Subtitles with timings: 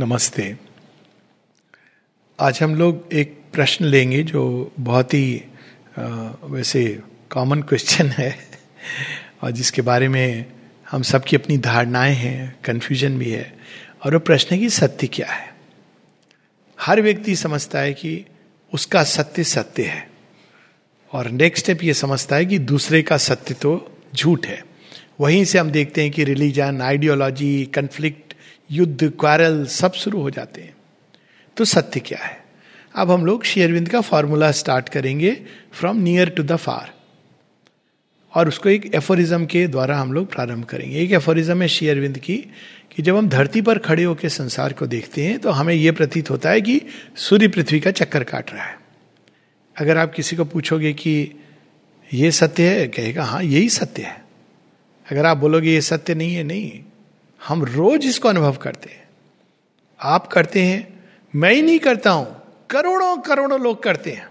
[0.00, 0.44] नमस्ते।
[2.38, 4.42] आज हम लोग एक प्रश्न लेंगे जो
[4.80, 5.42] बहुत ही
[5.98, 6.84] वैसे
[7.30, 8.34] कॉमन क्वेश्चन है,
[9.42, 10.44] और जिसके बारे में
[10.86, 13.52] हम सबकी अपनी धारणाएँ हैं कन्फ्यूज़न भी है,
[14.04, 15.52] और वो प्रश्न है कि सत्य क्या है?
[16.78, 18.24] हर व्यक्ति समझता है कि
[18.72, 20.08] उसका सत्य सत्य है,
[21.12, 23.76] और नेक्स्ट स्टेप ये समझता है कि दूसरे का सत्य तो
[24.14, 24.62] झूठ है।
[25.20, 28.29] वहीं से हम देखते हैं कि रिलीजन आइडियोलॉजी कन्फ्लिक्ट
[28.70, 30.74] युद्ध, क्वारल सब शुरू हो जाते हैं।
[31.56, 32.44] तो सत्य क्या है?
[32.96, 36.92] अब हम लोग शेयरविंद का फॉर्मूला स्टार्ट करेंगे from near to the far.
[38.34, 42.36] और उसको एक एफोरिज्म के द्वारा हम लोग प्रारंभ करेंगे। एक एफोरिज्म है शेयरविंद की,
[42.96, 46.30] कि जब हम धरती पर खड़े होकर संसार को देखते हैं तो हमें यह प्रतीत
[46.30, 46.80] होता है कि
[47.16, 48.78] सूर्य पृथ्वी का चक्कर काट रहा है।
[49.76, 51.30] अगर आप किसी को पूछोगे कि
[52.14, 54.24] ये सत्य है, कहेगा हाँ यही सत्य है।
[55.10, 56.80] अगर आप बोलोगे, ये सत्य नहीं है, नहीं।
[57.48, 59.08] हम रोज इसको अनुभव करते हैं।
[60.00, 61.04] आप करते हैं,
[61.34, 62.36] मैं ही नहीं करता हूँ,
[62.70, 64.28] करोड़ों करोड़ों लोग करते हैं।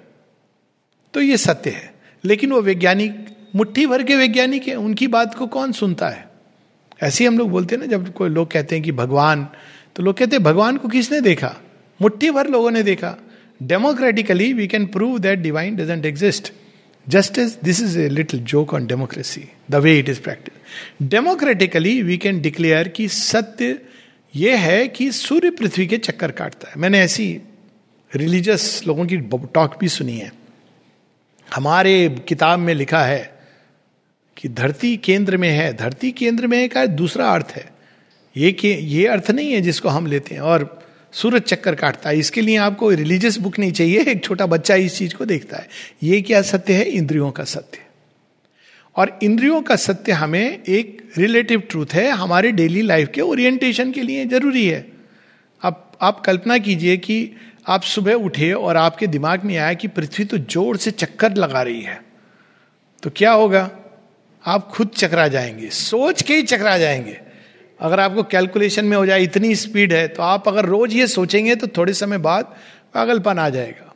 [1.13, 5.47] तो ये सत्य है। लेकिन वो वैज्ञानिक, मुट्ठी भर के वैज्ञानिक है, उनकी बात को
[5.47, 6.29] कौन सुनता है?
[7.03, 9.47] ऐसे हम लोग बोलते हैं ना, जब कोई लोग कहते हैं कि भगवान
[9.95, 11.55] तो लोग कहते हैं, भगवान को किसने देखा?
[12.01, 13.15] मुट्ठी भर लोगों ने देखा।
[13.63, 16.53] Democratically we can prove that divine doesn't exist
[17.09, 22.01] just as this is a little joke on democracy the way it is practice democratically
[22.03, 23.81] we can declare कि सत्य
[24.35, 27.41] यह है कि सूर्य पृथ्वी के चक्कर काटता है। मैंने ऐसी
[28.15, 29.17] रिलीजियस लोगों की
[29.53, 30.33] टॉक भी सुनी है।
[31.55, 33.39] हमारे किताब में लिखा है
[34.37, 37.69] कि धरती केंद्र में है। धरती केंद्र में का दूसरा अर्थ है।
[38.37, 42.19] ये के, ये अर्थ नहीं है जिसको हम लेते हैं। और सूरज चक्कर काटता है।
[42.19, 45.67] इसके लिए आपको रिलीजियस बुक नहीं चाहिए। एक छोटा बच्चा इस चीज़ को देखता है।
[46.03, 46.83] ये क्या सत्य है?
[46.83, 47.79] इंद्रियों का सत्य।
[48.95, 54.01] और इंद्रियों का सत्य हमें एक रिलेटिव ट्रूथ है। हमारे डेली लाइफ के ओरिएंटेशन के
[54.01, 54.91] लिए ज़रूरी है।
[55.61, 57.31] अब आप कल्पना कीजिए कि
[57.67, 61.61] आप सुबह उठे और आपके दिमाग में आया कि पृथ्वी तो ज़ोर से चक्कर लगा
[61.61, 62.03] रही है।
[63.03, 63.71] तो क्या होगा?
[64.45, 67.28] आप खुद चकरा जाएँगे। सोच के ही चकरा जाएँगे।
[67.81, 71.55] अगर आपको कैलकुलेशन में हो जाए इतनी स्पीड है तो आप अगर रोज ये सोचेंगे
[71.55, 72.55] तो थोड़े समय बाद
[72.93, 73.93] पागलपन आ जाएगा।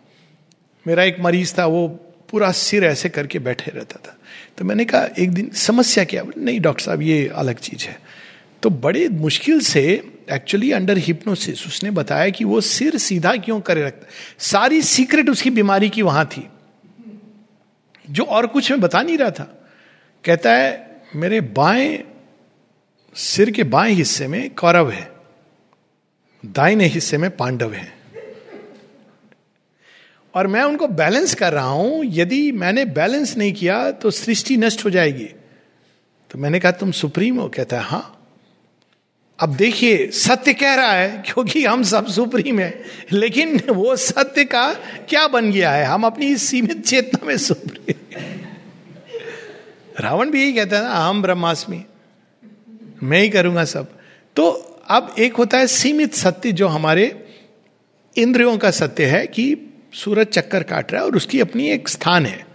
[0.87, 1.87] मेरा एक मरीज़ था, वो
[2.31, 4.17] पूरा सिर ऐसे करके बैठे रहता था।
[4.57, 6.23] तो मैंने कहा, एक दिन समस्या क्या?
[6.37, 7.99] नहीं डॉक्टर साहब, ये अलग चीज़ है।
[8.63, 13.83] तो बड़े मुश्किल से एक्चुअली अंडर हिप्नोसिस उसने बताया कि वो सिर सीधा क्यों करे
[13.83, 14.07] रखता
[14.39, 16.47] सारी सीक्रेट उसकी बीमारी की वहाँ थी।
[18.09, 19.65] जो और कुछ मैं बता नहीं रहा था।
[20.23, 22.03] कहता है, मेरे बाएँ
[23.15, 25.09] सिर के बाएँ हिस्से में कौरव है,
[26.43, 27.91] दाहिने हिस्से में पांडव है।
[30.33, 34.85] और मैं उनको बैलेंस कर रहा हूँ, यदि मैंने बैलेंस नहीं किया तो सृष्टि नष्ट
[34.85, 35.29] हो जाएगी।
[36.31, 37.47] तो मैंने कहा, तुम सुप्रीम हो?
[37.49, 38.19] कहता है हाँ।
[39.39, 44.73] अब देखिए, सत्य कह रहा है, क्योंकि हम सब सुप्रीम है, लेकिन वो सत्य का
[45.09, 45.85] क्या बन गया है?
[45.85, 47.95] हम अपनी सीमित चेतना में सुप्रीम
[49.99, 51.83] रावण भी यही कहता है ना हम ब्रह्मास्मि।
[53.03, 53.91] मैं ही करूँगा सब।
[54.35, 54.49] तो
[54.89, 57.05] अब एक होता है सीमित सत्य जो हमारे
[58.15, 59.55] इंद्रियों का सत्य है कि
[59.95, 62.45] सूरज चक्कर काट रहा है और उसकी अपनी एक स्थान है।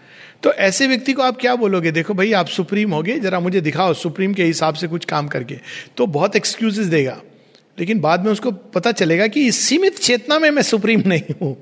[0.42, 1.90] तो ऐसे व्यक्ति को आप क्या बोलोगे?
[1.92, 5.28] देखो भाई, आप सुप्रीम हो गए जरा मुझे दिखाओ सुप्रीम के हिसाब से कुछ काम
[5.28, 5.54] करके।
[5.96, 7.20] तो बहुत एक्सक्यूजेस देगा,
[7.78, 11.56] लेकिन बाद में उसको पता चलेगा कि इस सीमित चेतना में मैं सुप्रीम नहीं हूँ।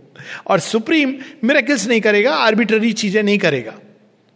[0.47, 1.15] और सुप्रीम
[1.45, 3.75] मेरा किस नहीं करेगा आर्बिटरी चीज़ें नहीं करेगा।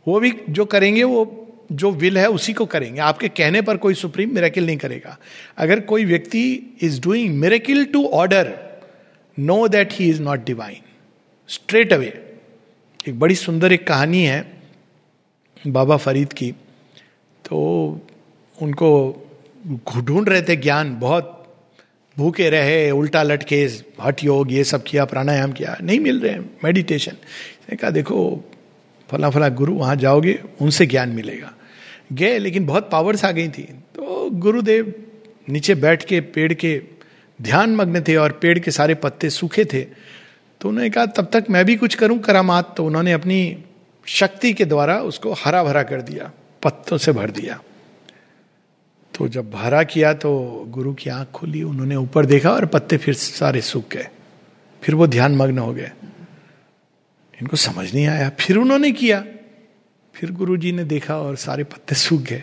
[0.07, 1.25] वो भी जो करेंगे वो
[1.73, 5.17] जो विल है उसी को करेंगे। आपके कहने पर कोई सुप्रीम मेरेकिल नहीं करेगा।
[5.59, 6.43] अगर कोई व्यक्ति
[6.83, 8.53] is doing miracle to order
[9.39, 10.83] know that he is not divine
[11.49, 12.13] straight away
[13.09, 14.45] एक बड़ी सुंदर एक कहानी है
[15.67, 16.51] बाबा फरीद की।
[17.45, 17.59] तो
[18.59, 18.91] उनको
[19.97, 21.37] ढूंढ रहे थे ज्ञान, बहुत
[22.17, 23.57] भूखे रहे, उल्टा लटके
[24.03, 27.17] हट योग, ये सब किया, प्राणायाम किया, नहीं मिल रहे मेडिटेशन
[27.73, 28.45] कहा, देखो,
[29.09, 31.53] फला फला गुरु वहाँ जाओगे, उनसे ज्ञान मिलेगा।
[32.13, 33.63] गए, लेकिन बहुत पावर्स आ गई थी।
[33.95, 35.07] तो गुरुदेव
[35.49, 36.83] नीचे बैठ के, पेड़ के
[37.43, 39.81] ध्यान मग्न थे और पेड़ के सारे पत्ते सूखे थे।
[40.61, 42.77] तो उन्होंने कहा, तब तक मैं भी कुछ करूँ करामात?
[42.77, 43.65] तो उन्होंने अपनी
[44.07, 46.33] शक्ति के द्वारा उसको हरा भरा कर दिया,
[46.63, 47.63] पत्तों से भर दिया।
[49.15, 53.15] तो जब भरा किया तो गुरु की आँख खुली, उन्होंने ऊपर देखा और पत्ते फिर
[53.15, 54.09] सारे सूख गए।
[54.83, 55.91] फिर वो ध्यान मग्न हो गए।
[57.43, 59.25] इनको समझ नहीं आया। फिर उन्होंने किया।
[60.21, 62.43] फिर गुरुजी ने देखा और सारे पत्ते सूख गए।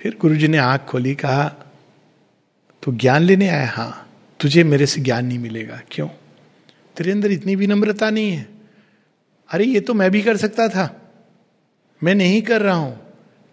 [0.00, 1.48] फिर गुरुजी ने आँख खोली, कहा
[2.82, 3.70] तो ज्ञान लेने आया?
[3.70, 6.08] हाँ तुझे मेरे से ज्ञान नहीं मिलेगा। क्यों?
[6.96, 8.48] तेरे अंदर इतनी भी नम्रता नहीं है।
[9.48, 11.12] अरे, ये तो मैं भी कर सकता था।
[12.02, 13.06] मैं नहीं कर रहा हूँ,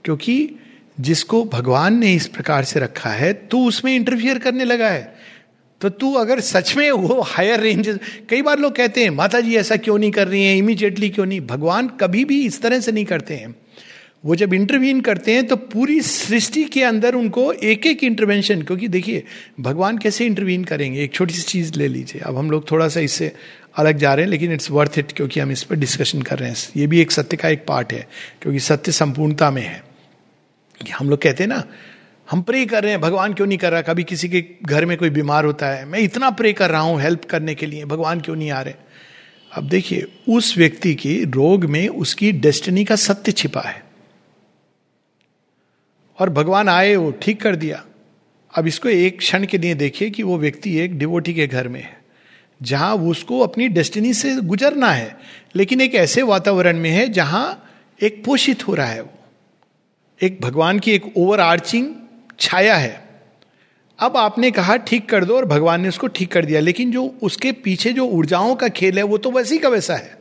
[0.05, 0.55] क्योंकि
[0.99, 5.15] जिसको भगवान ने इस प्रकार से रखा है, तू उसमें इंटरफियर करने लगा है।
[5.81, 7.97] तो तू अगर सच में वो हायर रेंज
[8.29, 10.55] कई बार लोग कहते हैं माता जी ऐसा क्यों नहीं कर रही हैं?
[10.57, 11.41] इमीडिएटली क्यों नहीं?
[11.41, 13.55] भगवान कभी भी इस तरह से नहीं करते हैं।
[14.25, 18.87] वो जब इंटरवीन करते हैं तो पूरी सृष्टि के अंदर उनको एक एक इंटरवेंशन क्योंकि
[18.87, 19.23] देखिए,
[19.59, 21.03] भगवान कैसे इंटरवीन करेंगे?
[21.03, 23.31] एक छोटी सी चीज़ ले लीजिए। अब हम लोग थोड़ा सा इससे
[23.77, 26.49] अलग जा रहे हैं, लेकिन इट्स वर्थ इट क्योंकि हम इस पर डिस्कशन कर रहे
[26.49, 28.07] हैं। ये भी एक सत्य का एक पार्ट है,
[28.41, 29.83] क्योंकि सत्य संपूर्णता में है।
[30.97, 31.63] हम लोग कहते हैं ना
[32.31, 33.81] हम प्रे कर रहे हैं, भगवान क्यों नहीं कर रहा?
[33.81, 37.01] कभी किसी के घर में कोई बीमार होता है। मैं इतना प्रे कर रहा हूँ
[37.01, 38.73] हेल्प करने के लिए, भगवान क्यों नहीं आ रहे?
[39.53, 43.83] अब देखिए, उस व्यक्ति की रोग में उसकी डेस्टिनी का सत्य छिपा है।
[46.19, 47.85] और भगवान आए, वो ठीक कर दिया।
[48.57, 51.81] अब इसको एक क्षण के लिए देखिए कि वो व्यक्ति एक डिवोटी के घर में
[51.83, 51.97] है,
[52.61, 55.17] जहाँ उसको अपनी डेस्टिनी से गुजरना है।
[55.55, 57.69] लेकिन एक ऐसे वातावरण में है जहाँ
[58.01, 59.13] एक पोषित हो रहा है वो।
[60.21, 61.95] एक भगवान की एक ओवर आर्चिंग
[62.39, 63.07] छाया है।
[63.99, 67.03] अब आपने कहा, ठीक कर दो, और भगवान ने उसको ठीक कर दिया। लेकिन जो
[67.21, 70.17] उसके पीछे जो ऊर्जाओं का खेल है, वो तो वैसी का वैसा है।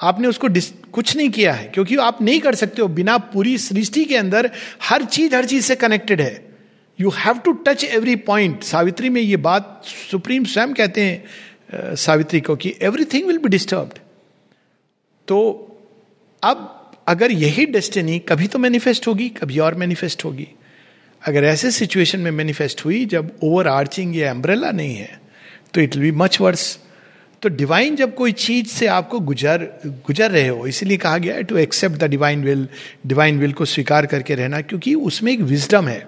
[0.00, 0.48] आपने उसको
[0.92, 4.50] कुछ नहीं किया है, क्योंकि आप नहीं कर सकते हो। बिना पूरी सृष्टि के अंदर
[4.82, 6.44] हर चीज़ हर चीज़ से कनेक्टेड है।
[6.98, 12.40] You have to touch every point Savitri में ये बात सुप्रीम स्वयं कहते हैं सावित्री
[12.40, 13.98] को कि एवरीथिंग विल बी डिस्टर्ब्ड
[15.28, 15.38] तो
[16.42, 20.48] अब अगर यही डेस्टिनी कभी तो मैनिफेस्ट होगी, कभी और मैनिफेस्ट होगी।
[21.26, 25.20] अगर ऐसे सिचुएशन में मैनिफेस्ट हुई जब ओवर आर्चिंग या एम्ब्रेला नहीं है
[25.74, 26.78] तो it will be much worse
[27.42, 29.62] तो डिवाइन जब कोई चीज़ से आपको गुजर
[30.06, 32.66] गुजर रहे हो, इसीलिए कहा गया है to accept the divine will
[33.06, 36.06] divine will को स्वीकार करके रहना, क्योंकि उसमें एक विजडम है।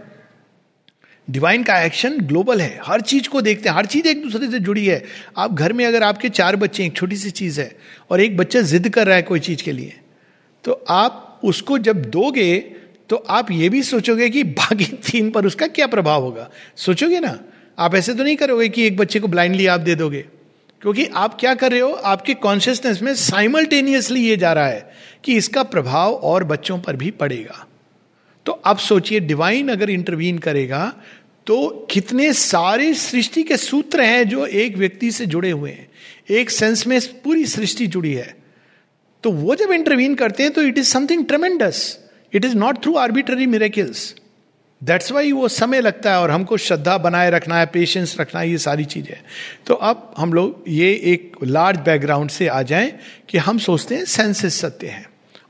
[1.29, 4.59] डिवाइन का एक्शन ग्लोबल है। हर चीज़ को देखते हैं, हर चीज़ एक दूसरे से
[4.61, 5.03] जुड़ी है।
[5.38, 7.70] आप घर में अगर आपके चार बच्चे एक छोटी सी चीज़ है,
[8.11, 9.94] और एक बच्चा जिद कर रहा है कोई चीज़ के लिए
[10.65, 12.50] तो आप उसको जब दोगे
[13.08, 16.50] तो आप ये भी सोचोगे कि बाकी तीन पर उसका क्या प्रभाव होगा?
[16.76, 17.38] सोचोगे ना?
[17.78, 20.25] आप ऐसे तो नहीं करोगे कि एक बच्चे को ब्लाइंडली आप दे दोगे?
[20.82, 21.90] क्योंकि आप क्या कर रहे हो?
[21.90, 24.94] आपके कॉन्शियसनेस में साइमल्टेनियसली ये जा रहा है
[25.25, 27.66] कि इसका प्रभाव और बच्चों पर भी पड़ेगा।
[28.46, 30.93] तो अब सोचिए डिवाइन अगर इंटरवीन करेगा
[31.46, 35.88] तो कितने सारे सृष्टि के सूत्र हैं जो एक व्यक्ति से जुड़े हुए हैं।
[36.31, 38.37] एक सेंस में पूरी सृष्टि जुड़ी है।
[39.22, 41.99] तो वो जब इंटरवीन करते हैं तो it is something tremendous
[42.32, 44.14] it is not through arbitrary miracles
[44.82, 48.50] that's why वो समय लगता है और हमको श्रद्धा बनाए रखना है पेशेंस रखना है,
[48.50, 49.16] ये सारी चीज़ें
[49.66, 52.92] तो अब हम लोग ये एक लार्ज बैकग्राउंड से आ जाएँ
[53.28, 55.04] कि हम सोचते हैं सेंसेस सत्य है।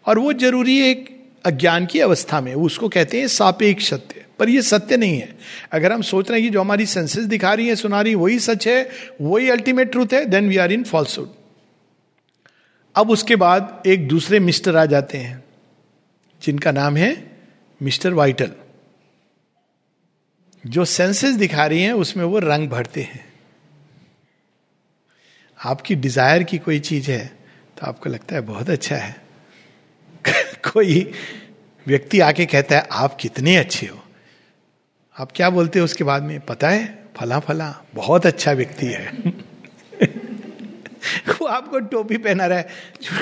[0.06, 1.08] और वो ज़रूरी है एक
[1.44, 5.34] अज्ञान की अवस्था में, उसको कहते हैं सापेक्ष सत्य। पर ये सत्य नहीं है।
[5.72, 8.38] अगर हम सोच रहे हैं कि जो हमारी सेंसेस दिखा रही है, सुना रही वही
[8.38, 8.88] सच है,
[9.20, 11.28] वही अल्टीमेट ट्रूथ है then we are in falsehood
[12.94, 15.42] अब उसके बाद एक दूसरे मिस्टर आ जाते हैं।
[16.42, 17.38] जिनका नाम है
[17.82, 18.50] मिस्टर वाइटल।
[20.66, 23.24] जो सेंसेस दिखा रही हैं, उसमें वो रंग भरते हैं।
[25.64, 27.26] आपकी डिज़ायर की कोई चीज़ है
[27.78, 29.16] तो आपको लगता है बहुत अच्छा है।
[30.72, 31.12] कोई
[31.86, 34.02] व्यक्ति आके कहता है, आप कितने अच्छे हो।
[35.18, 36.40] आप क्या बोलते हो उसके बाद में?
[36.40, 39.12] पता है फला फला बहुत अच्छा व्यक्ति है।
[41.28, 42.68] वो आपको टोपी पहना रहा है,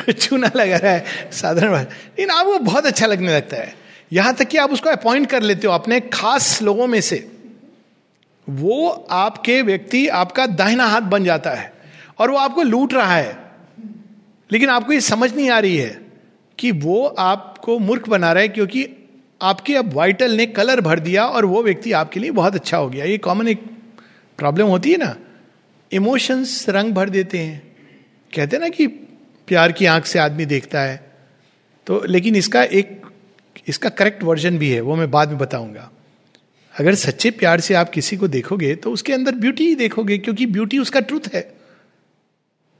[0.13, 3.77] चूना लगा रहा है, साधारण बात। लेकिन आपको बहुत अच्छा लगने लगता है।
[4.13, 7.33] यहाँ तक कि आप उसको अपॉइंट कर लेते हो अपने खास लोगों में से।
[8.49, 11.73] वो आपके व्यक्ति आपका दाहिना हाथ बन जाता है
[12.19, 13.39] और वो आपको लूट रहा है।
[14.53, 16.01] लेकिन आपको ये समझ नहीं आ रही है
[16.59, 18.89] कि वो आपको मूर्ख बना रहा है क्योंकि
[19.43, 22.89] आपके अब वाइटल ने कलर भर दिया और वो व्यक्ति आपके लिए बहुत अच्छा हो
[22.89, 23.63] गया। ये कॉमन एक
[24.39, 25.17] प्रॉब्लम होती है ना?
[25.93, 27.77] इमोशंस रंग भर देते हैं।
[28.35, 28.87] कहते हैं ना कि
[29.49, 31.13] प्यार की आँख से आदमी देखता है।
[31.87, 33.03] तो लेकिन इसका एक,
[33.69, 35.91] इसका करेक्ट वर्जन भी है, वो मैं बाद में बताऊँगा।
[36.75, 40.47] अगर सच्चे प्यार से आप किसी को देखोगे तो उसके अंदर ब्यूटी ही देखोगे, क्योंकि
[40.47, 41.55] ब्यूटी उसका ट्रूथ है।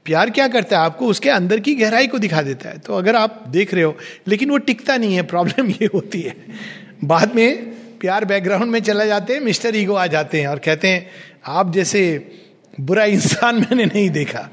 [0.05, 0.85] प्यार क्या करता है?
[0.85, 3.97] आपको उसके अंदर की गहराई को दिखा देता है। तो अगर आप देख रहे हो,
[4.27, 6.35] लेकिन वो टिकता नहीं है प्रॉब्लम ये होती है।
[7.03, 7.65] बाद में
[7.99, 11.07] प्यार बैकग्राउंड में चला जाते हैं, मिस्टर ईगो आ जाते हैं और कहते हैं,
[11.45, 12.31] आप जैसे
[12.79, 14.49] बुरा इंसान मैंने नहीं देखा।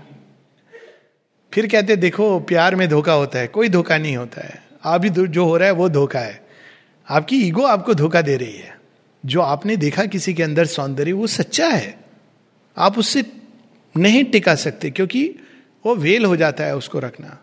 [1.55, 5.45] फिर कहते, देखो, प्यार में धोखा होता है, कोई धोखा नहीं होता है। अभी जो
[5.45, 6.47] हो रहा है, वो धोखा है।
[7.09, 8.81] आपकी ईगो आपको धोखा दे रही है।
[9.27, 11.99] जो आपने देखा किसी के अंदर सौंदर्य, वो सच्चा है।
[12.79, 13.25] आप उससे
[13.97, 15.35] नहीं टिका सकते, क्योंकि
[15.87, 17.39] वो वेल हो जाता है उसको रखना।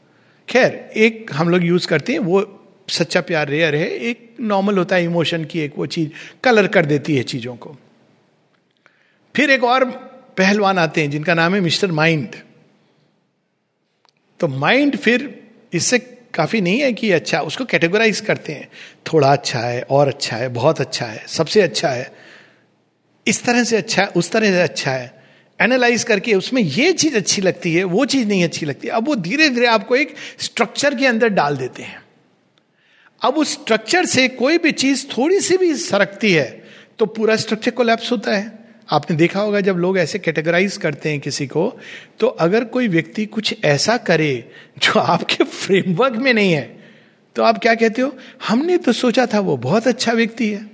[0.49, 4.95] खैर, एक हम लोग यूज़ करते हैं, वो सच्चा प्यार रेयर है एक नॉर्मल होता
[4.95, 6.09] है इमोशन की एक वो चीज़,
[6.43, 7.77] कलर कर देती है चीज़ों को।
[9.35, 12.35] फिर एक और पहलवान आते हैं, जिनका नाम है मिस्टर माइंड।
[14.39, 15.39] तो माइंड फिर
[15.73, 15.99] इससे
[16.33, 18.67] काफ़ी नहीं है कि अच्छा उसको कैटेगराइज करते हैं।
[19.13, 22.11] थोड़ा अच्छा है, और अच्छा है, बहुत अच्छा है, सबसे अच्छा है,
[23.25, 25.19] इस तरह से अच्छा है, उस तरह से अच्छा है।
[25.59, 29.15] एनालाइज करके उसमें ये चीज़ अच्छी लगती है, वो चीज़ नहीं अच्छी लगती अब वो
[29.15, 32.01] धीरे धीरे आपको एक स्ट्रक्चर के अंदर डाल देते हैं।
[33.21, 36.63] अब उस स्ट्रक्चर से कोई भी चीज़ थोड़ी सी भी सरकती है
[36.99, 38.60] तो पूरा स्ट्रक्चर कोलैप्स होता है।
[38.91, 41.79] आपने देखा होगा जब लोग ऐसे कैटेगराइज करते हैं किसी को
[42.19, 46.81] तो अगर कोई व्यक्ति कुछ ऐसा करे जो आपके फ्रेमवर्क में नहीं है
[47.35, 48.15] तो आप क्या कहते हो?
[48.47, 50.69] हमने तो सोचा था वो बहुत अच्छा व्यक्ति है।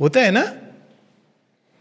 [0.00, 0.56] होता है ना?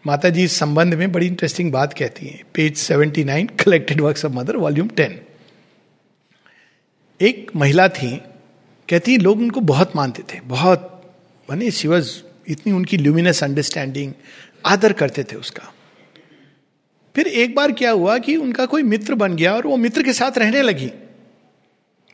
[0.08, 4.26] माता जी इस संबंध में बड़ी इंटरेस्टिंग बात कहती हैं। Page seventy nine collected work
[4.26, 5.22] of Mother volume ten
[7.22, 8.22] एक महिला थी,
[8.90, 11.14] कहती लोग उनको बहुत मानते थे, बहुत,
[11.50, 14.14] मानी शिवज इतनी उनकी ल्यूमिनस अंडरस्टैंडिंग
[14.66, 15.74] आदर करते थे उसका।
[17.16, 20.14] फिर एक बार क्या हुआ कि उनका कोई मित्र बन गया और वो मित्र के
[20.14, 20.92] साथ रहने लगी,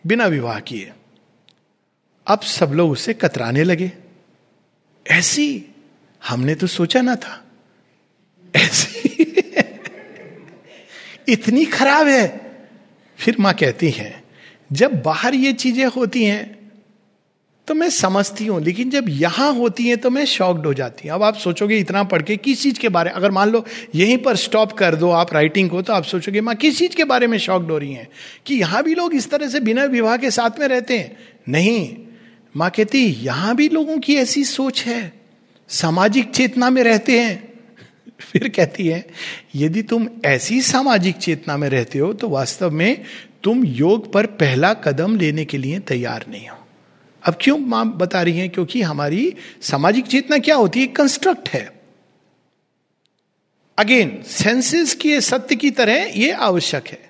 [0.08, 0.92] बिना विवाह किए।
[2.28, 3.92] अब सब लोग उससे कतराने लगे।
[5.08, 5.66] ऐसी
[6.28, 7.46] हमने तो सोचा ना था।
[8.56, 9.34] ऐसी
[11.30, 12.50] इतनी खराब है।
[13.18, 14.24] फिर माँ कहती है,
[14.72, 16.59] जब बाहर ये चीज़ें होती हैं
[17.70, 21.16] तो मैं समझती हूँ, लेकिन जब यहाँ होती है तो मैं शॉक्ड हो जाती हूँ।
[21.16, 24.36] अब आप सोचोगे इतना पढ़ के किस चीज़ के बारे, अगर मान लो यहीं पर
[24.36, 27.38] स्टॉप कर दो आप राइटिंग को तो आप सोचोगे, माँ, किस चीज़ के बारे में
[27.38, 28.08] शॉक्ड हो रही हैं?
[28.46, 31.18] कि यहाँ भी लोग इस तरह से बिना विवाह के साथ में रहते हैं।
[31.50, 31.98] नहीं।
[32.58, 35.14] माँ कहती, यहाँ भी लोगों की ऐसी सोच है।
[35.68, 37.54] सामाजिक चेतना में रहते हैं।
[38.22, 39.08] फिर कहती है,
[39.56, 43.02] यदि तुम ऐसी सामाजिक चेतना में रहते हो तो वास्तव में
[43.44, 46.59] तुम योग पर पहला कदम लेने के लिए तैयार नहीं हो।
[47.30, 48.50] अब क्यों माँ बता रही हैं?
[48.50, 50.88] क्योंकि हमारी सामाजिक चेतना क्या होती है?
[50.88, 51.82] कंस्ट्रक्ट है।
[53.78, 57.10] अगेन सेंसेस के सत्य की तरह ये आवश्यक है।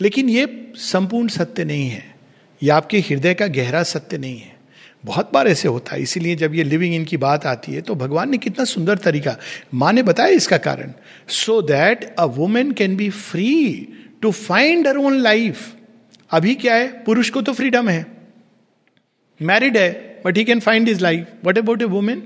[0.00, 2.14] लेकिन ये संपूर्ण सत्य नहीं है।
[2.62, 4.56] यह आपके हृदय का गहरा सत्य नहीं है।
[5.04, 7.94] बहुत बार ऐसे होता है। इसीलिए जब ये लिविंग इन की बात आती है तो
[7.94, 9.36] भगवान ने कितना सुंदर तरीका,
[9.74, 10.92] माँ ने बताया इसका कारण।
[11.28, 13.88] So that a woman can be free
[14.22, 15.74] to find her own life
[16.30, 16.88] अभी क्या है?
[17.04, 18.17] पुरुष को तो फ्रीडम है।
[19.40, 19.90] मैरिड है
[20.24, 22.22] but he can find his life what about a woman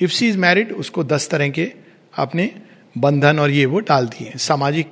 [0.00, 1.70] if she is married उसको दस तरह के
[2.14, 2.50] आपने
[2.98, 4.90] बंधन और ये वो डाल दिए सामाजिक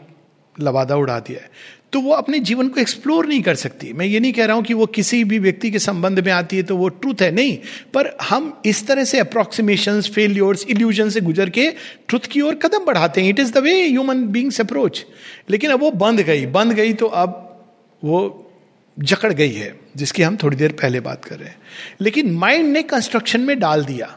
[0.56, 4.18] लवादा उड़ा दिया है। तो वो अपने जीवन को एक्सप्लोर नहीं कर सकती। मैं ये
[4.20, 6.76] नहीं कह रहा हूँ कि वो किसी भी व्यक्ति के संबंध में आती है तो
[6.76, 7.56] वो ट्रूथ है, नहीं।
[7.94, 11.68] पर हम इस तरह से अप्रोक्सीमेशन फेल्योर्स इल्यूजन से गुजर के
[12.08, 15.04] ट्रुथ की ओर कदम बढ़ाते हैं। It is the way human beings approach
[15.50, 17.46] लेकिन अब वो बंद गई। बंद गई तो अब
[18.02, 18.20] वो
[18.98, 21.58] जकड़ गई है, जिसकी हम थोड़ी देर पहले बात कर रहे हैं।
[22.00, 24.16] लेकिन माइंड ने कंस्ट्रक्शन में डाल दिया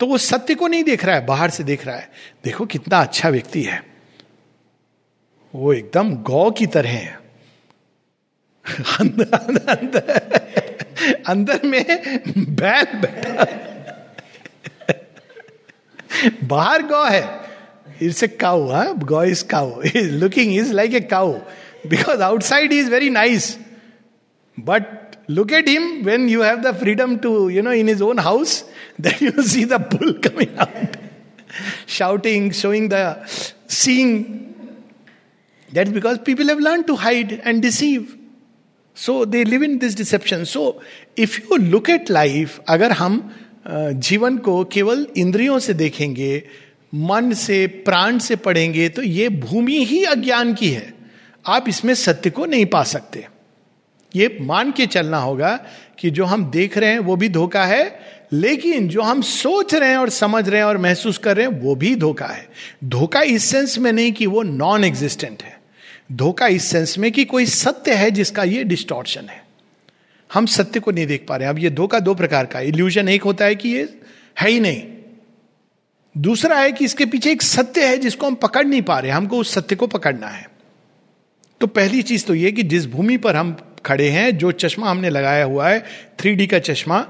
[0.00, 2.10] तो वो सत्य को नहीं देख रहा है, बाहर से देख रहा है।
[2.44, 3.84] देखो कितना अच्छा व्यक्ति है।
[5.54, 7.20] वो एकदम गौ की तरह है।
[9.00, 9.34] अंदर
[9.68, 10.20] अंदर
[11.26, 11.84] अंदर में
[12.38, 13.46] बैल बैठा।
[16.44, 17.40] बाहर गौ है।
[18.02, 21.32] It's a cow gau is cow looking is like a cow
[21.86, 23.58] because outside is very nice
[24.56, 28.18] But look at him when you have the freedom to, you know, in his own
[28.18, 28.64] house,
[28.98, 30.96] then you see the bull coming out,
[31.86, 33.26] shouting, showing the,
[33.66, 34.38] seeing.
[35.72, 38.18] That's because people have learned to hide and deceive.
[38.94, 40.44] So they live in this deception.
[40.44, 40.82] So
[41.16, 43.22] if you look at life, अगर हम
[43.66, 46.42] जीवन को केवल इंद्रियों से देखेंगे
[46.94, 50.92] मन से प्राण से पढ़ेंगे तो ये भूमि ही अज्ञान की है
[51.48, 53.26] आप इसमें सत्य को नहीं पा सकते
[54.16, 55.54] ये मान के चलना होगा
[55.98, 58.00] कि जो हम देख रहे हैं वो भी धोखा है,
[58.32, 61.60] लेकिन जो हम सोच रहे हैं और समझ रहे हैं और महसूस कर रहे हैं
[61.60, 62.48] वो भी धोखा है।
[62.84, 65.60] धोखा इस सेंस में नहीं कि वो नॉन एग्जिस्टेंट है।
[66.12, 69.42] धोखा इस सेंस में कि कोई सत्य है जिसका ये डिस्टॉर्शन है।
[70.30, 73.22] हम सत्य को नहीं देख पा रहे अब ये धोखा दो प्रकार का इल्यूजन एक
[73.22, 73.88] होता है कि ये
[74.40, 74.82] है ही नहीं।
[76.14, 79.38] दूसरा है कि इसके पीछे एक सत्य है जिसको हम पकड़ नहीं पा रहे हमको
[79.38, 80.46] उस सत्य को पकड़ना है।
[81.60, 85.10] तो पहली चीज़ तो ये कि जिस भूमि पर हम खड़े हैं, जो चश्मा हमने
[85.10, 85.84] लगाया हुआ है
[86.20, 87.06] थ्री का चश्मा,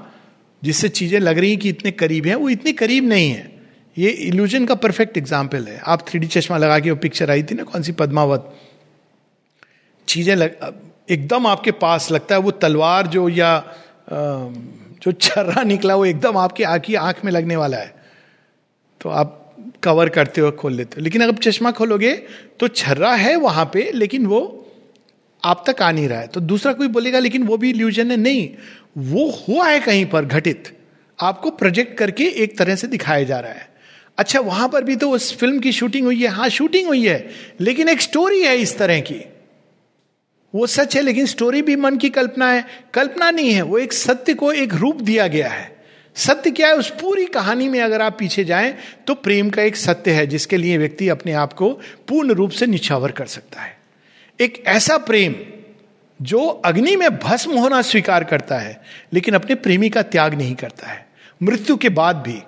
[0.63, 3.51] जिससे चीज़ें लग रही कि इतने करीब हैं, वो इतने करीब नहीं है।
[3.97, 7.55] ये इल्यूजन का परफेक्ट एग्ज़ाम्पल है। आप थ्री चश्मा लगा के वो पिक्चर आई थी
[7.55, 8.53] ना, कौन सी पद्मावत?
[10.07, 10.73] चीज़ें लग,
[11.09, 13.63] एकदम आपके पास लगता है, वो तलवार जो या
[14.11, 17.93] जो छर्रा निकला, वो एकदम आपकी आँख आँख में लगने वाला है।
[19.01, 19.39] तो आप
[19.83, 22.13] कवर करते हो, खोल लेते हो। लेकिन अगर चश्मा खोलोगे
[22.59, 24.62] तो छर्रा है वहाँ पे, लेकिन वो
[25.43, 28.17] आप तक आ नहीं रहा है। तो दूसरा कोई बोलेगा, लेकिन वो भी इल्यूजन है।
[28.17, 28.49] नहीं,
[28.97, 30.77] वो हुआ है कहीं पर घटित,
[31.19, 33.71] आपको प्रोजेक्ट करके एक तरह से दिखाया जा रहा है।
[34.17, 37.29] अच्छा वहाँ पर भी तो उस फ़िल्म की शूटिंग हुई है। हाँ शूटिंग हुई है,
[37.61, 39.19] लेकिन एक स्टोरी है इस तरह की।
[40.53, 43.93] वो सच है, लेकिन स्टोरी भी मन की कल्पना है। कल्पना नहीं है, वो एक
[43.93, 45.71] सत्य को एक रूप दिया गया है।
[46.15, 46.75] सत्य क्या है?
[46.75, 48.75] उस पूरी कहानी में अगर आप पीछे जाएँ
[49.07, 51.69] तो प्रेम का एक सत्य है, जिसके लिए व्यक्ति अपने आप को
[52.07, 53.82] पूर्ण रूप से निछावर कर सकता है।
[54.39, 55.35] एक ऐसा प्रेम
[56.19, 58.81] जो अग्नि में भस्म होना स्वीकार करता है,
[59.13, 61.05] लेकिन अपने प्रेमी का त्याग नहीं करता है।
[61.43, 62.41] मृत्यु के बाद भी,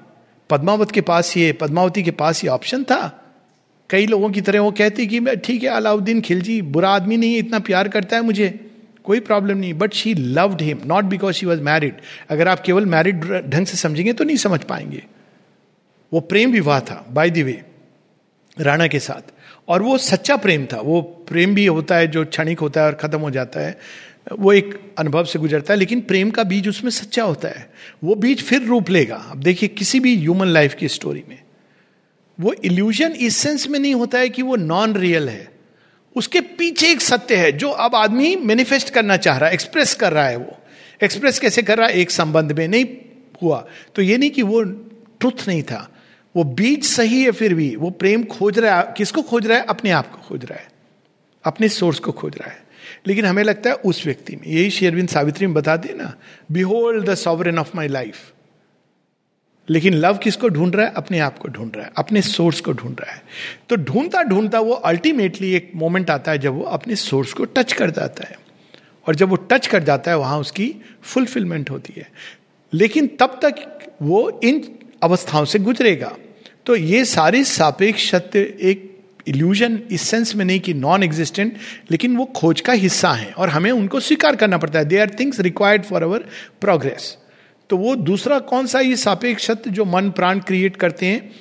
[0.49, 3.21] पद्मावत के पास ये, पद्मावती के पास ये ऑप्शन था।
[3.89, 7.37] कई लोगों की तरह वो कहती कि मैं, ठीक है, अलाउद्दीन खिलजी, बुरा आदमी नहीं
[7.37, 8.49] इतना प्यार करता है मुझे,
[9.03, 11.95] कोई प्रॉब्लम नहीं but she loved him not because she was married
[12.29, 15.03] अगर आप केवल मैरिड ढंग से समझेंगे तो नहीं समझ पाएँगे।
[16.11, 17.61] वो प्रेम विवाह था बाय द वे
[18.57, 19.31] राणा के साथ।
[19.67, 22.93] और वो सच्चा प्रेम था। वो प्रेम भी होता है, जो क्षणिक होता है और
[22.93, 23.79] खत्म हो जाता है,
[24.39, 27.71] वो एक अनुभव से गुजरता है, लेकिन प्रेम का बीज उसमें सच्चा होता है।
[28.03, 31.39] वो बीज फिर रूप लेगा। अब देखिए, किसी भी ह्यूमन लाइफ की स्टोरी में,
[32.39, 35.51] वो इल्यूजन इस सेंस में नहीं होता है कि वो नॉन रियल है।
[36.15, 40.13] उसके पीछे एक सत्य है, जो अब आदमी मैनिफेस्ट करना चाह रहा है एक्सप्रेस कर
[40.13, 40.57] रहा है वो।
[41.03, 41.93] एक्सप्रेस कैसे कर रहा है?
[41.93, 42.85] एक संबंध में नहीं
[43.41, 44.63] हुआ। तो ये नहीं कि वो
[45.19, 45.94] ट्रुथ नहीं था।
[46.35, 47.75] वो बीज सही है फिर भी?
[47.75, 49.65] वो प्रेम खोज रहा है, किसको खोज रहा है?
[49.65, 50.67] अपने आप को खोज रहा है।
[51.43, 52.65] अपने सोर्स को खोज रहा है।
[53.07, 56.13] लेकिन हमें लगता है उस व्यक्ति में, यही शेरविंद सावित्री में बताते ना
[56.51, 58.31] behold the sovereign of my life
[59.69, 60.93] लेकिन लव किसको ढूंढ रहा है?
[60.95, 63.21] अपने आप को ढूंढ रहा है। अपने सोर्स को ढूंढ रहा है।
[63.69, 67.73] तो ढूंढता ढूंढता वो अल्टीमेटली एक मोमेंट आता है जब वो अपने सोर्स को टच
[67.73, 68.39] कर जाता है।
[69.07, 72.11] और जब वो टच कर जाता है, वहाँ उसकी फुलफिलमेंट होती है।
[72.73, 76.17] लेकिन तब तक वो इन अवस्थाओं से गुजरेगा।
[76.65, 78.91] तो ये सारे सापेक्ष सत्य एक
[79.27, 81.57] इल्यूजन इस सेंस में नहीं कि नॉन एग्जिस्टेंट
[81.91, 85.09] लेकिन वो खोज का हिस्सा है और हमें उनको स्वीकार करना पड़ता है। They are
[85.19, 86.25] things required for our
[86.61, 87.17] progress
[87.69, 91.31] तो वो दूसरा कौन सा ये सापेक्ष सत्य जो मन प्राण क्रिएट करते हैं?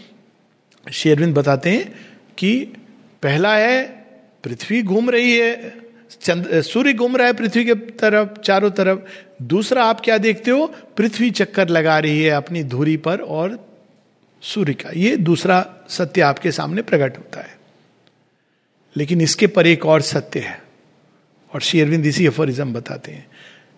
[0.93, 1.95] शेरविंद बताते हैं
[2.39, 2.55] कि
[3.23, 3.83] पहला है,
[4.45, 5.75] पृथ्वी घूम रही है
[6.23, 8.99] चंद्र सूर्य घूम रहा है पृथ्वी के तरफ़, चारों तरफ़।
[9.43, 10.67] दूसरा आप क्या देखते हो?
[10.97, 13.74] पृथ्वी चक्कर लगा रही है अपनी धुरी पर और
[14.45, 17.59] सूर्य का। ये दूसरा सत्य आपके सामने प्रकट होता है।
[18.97, 20.63] लेकिन इसके पर एक और सत्य है,
[21.55, 23.27] और शेरविंद इसी अफोरिज्म बताते हैं।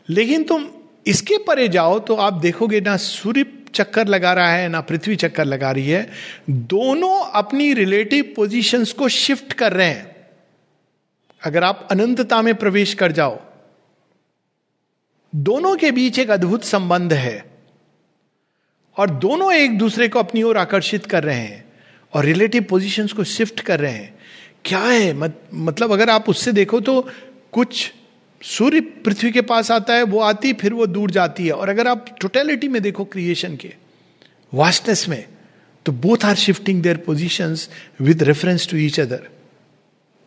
[0.09, 0.69] लेकिन तुम
[1.07, 5.45] इसके परे जाओ तो आप देखोगे ना सूर्य चक्कर लगा रहा है, ना पृथ्वी चक्कर
[5.45, 6.11] लगा रही है।
[6.51, 10.17] दोनों अपनी रिलेटिव पोजीशंस को शिफ्ट कर रहे हैं।
[11.43, 13.41] अगर आप अनंतता में प्रवेश कर जाओ,
[15.35, 17.56] दोनों के बीच एक अद्भुत संबंध है।
[18.97, 21.65] और दोनों एक दूसरे को अपनी ओर आकर्षित कर रहे हैं
[22.13, 24.15] और रिलेटिव पोजीशंस को शिफ्ट कर रहे हैं।
[24.65, 25.13] क्या है?
[25.13, 27.09] मत, मतलब अगर आप उससे देखो तो
[27.53, 27.93] कुछ
[28.43, 31.89] सूर्य पृथ्वी के पास आता है वो आती फिर वो दूर जाती है। और अगर
[31.89, 33.73] आप टोटेलिटी में देखो क्रिएशन के
[34.55, 35.25] वास्टनेस में
[35.87, 37.57] तो both are shifting their position
[38.01, 39.29] with reference to each other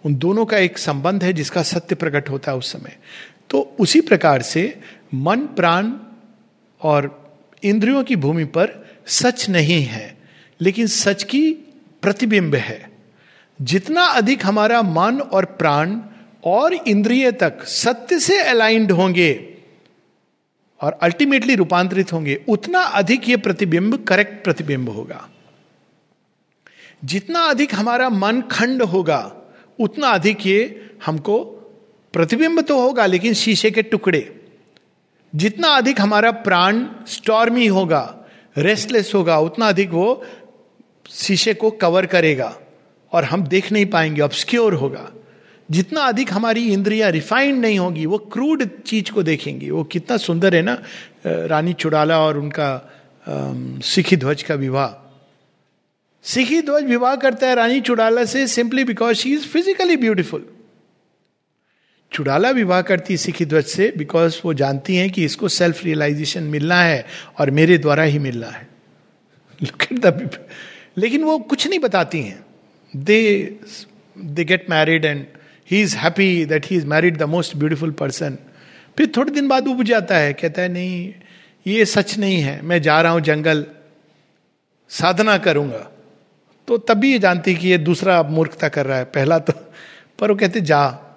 [0.03, 2.97] उन दोनों का एक संबंध है जिसका सत्य प्रकट होता है उस समय।
[3.49, 4.79] तो उसी प्रकार से
[5.13, 5.91] मन प्राण
[6.81, 7.07] और
[7.63, 10.17] इंद्रियों की भूमि पर सच नहीं है,
[10.61, 11.53] लेकिन सच की
[12.01, 12.89] प्रतिबिंब है।
[13.61, 15.99] जितना अधिक हमारा मन और प्राण
[16.43, 19.53] और इंद्रिय तक सत्य से अलाइंड होंगे
[20.81, 25.29] और अल्टीमेटली रूपांतरित होंगे, उतना अधिक ये प्रतिबिंब करेक्ट प्रतिबिंब होगा।
[27.05, 29.35] जितना अधिक हमारा मन खंड होगा,
[29.79, 31.39] उतना अधिक ये हमको
[32.13, 34.38] प्रतिबिंब तो होगा, लेकिन शीशे के टुकड़े।
[35.33, 38.15] जितना अधिक हमारा प्राण स्टॉर्मी होगा
[38.57, 40.23] रेस्टलेस होगा, उतना अधिक वो
[41.09, 42.55] शीशे को कवर करेगा
[43.11, 45.09] और हम देख नहीं पाएँगे ऑब्सक्योर होगा।
[45.69, 50.55] जितना अधिक हमारी इंद्रिया रिफाइंड नहीं होगी, वो क्रूड चीज़ को देखेंगी। वो कितना सुंदर
[50.55, 50.77] है ना
[51.25, 52.69] रानी चुड़ाला और उनका
[53.85, 54.87] सिखी ध्वज का विवाह।
[56.25, 60.45] सिखी ध्वज विवाह करता है रानी चुड़ाला से simply because she is physically beautiful
[62.11, 66.81] Chudala विवाह करती सिखी ध्वज से बिकॉज़ वो जानती हैं कि इसको सेल्फ रियलाइजेशन मिलना
[66.81, 67.05] है
[67.39, 68.67] और मेरे द्वारा ही मिलना है।
[70.97, 72.45] लेकिन वो कुछ नहीं बताती हैं।
[72.95, 73.55] They
[74.17, 75.25] they get married and
[75.71, 78.37] he is happy that he is married the most beautiful person
[78.97, 81.13] फिर थोड़े दिन बाद उब जाता है, कहता है, नहीं,
[81.67, 83.65] ये सच नहीं है। मैं जा रहा हूँ जंगल,
[84.89, 85.91] साधना करूँगा।
[86.67, 89.53] तो तभी ये जानती कि ये दूसरा मूर्खता कर रहा है। पहला तो
[90.19, 91.08] पर वो कहते, जा।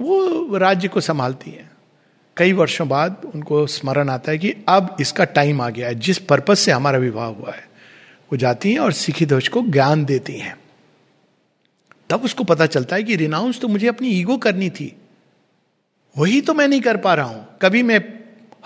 [0.00, 1.70] वो राज्य को संभालती है।
[2.36, 6.18] कई वर्षों बाद उनको स्मरण आता है कि अब इसका टाइम आ गया है, जिस
[6.18, 7.66] पर्पज से हमारा विवाह हुआ है।
[8.30, 10.56] वो जाती हैं और सिखी ध्वज को ज्ञान देती हैं।
[12.10, 14.94] तब उसको पता चलता है कि रिनाउंस तो मुझे अपनी ईगो करनी थी।
[16.16, 18.00] वही तो मैं नहीं कर पा रहा हूँ। कभी मैं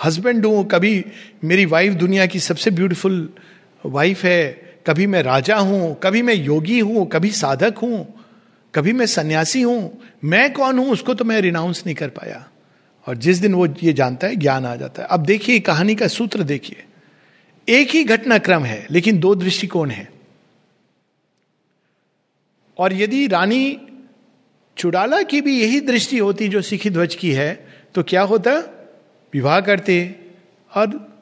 [0.04, 1.04] हस्बैंड हूँ, कभी
[1.44, 3.28] मेरी वाइफ दुनिया की सबसे ब्यूटीफुल
[3.86, 4.52] वाइफ है,
[4.86, 8.21] कभी मैं राजा हूँ, कभी मैं योगी हूँ, कभी साधक हूँ।
[8.74, 12.48] कभी मैं सन्यासी हूँ, मैं कौन हूँ, उसको तो मैं रिनाउंस नहीं कर पाया।
[13.06, 16.08] और जिस दिन वो ये जानता है, ज्ञान आ जाता है। अब देखिए कहानी का
[16.08, 16.84] सूत्र देखिए।
[17.68, 20.12] एक ही घटनाक्रम है, लेकिन दो दृष्टिकोण है।
[22.78, 23.80] और यदि रानी
[24.76, 28.52] चुड़ाला की भी यही दृष्टि होती जो सिखी ध्वज की है तो क्या होता?
[29.32, 30.14] विवाह करते।
[30.72, 31.20] और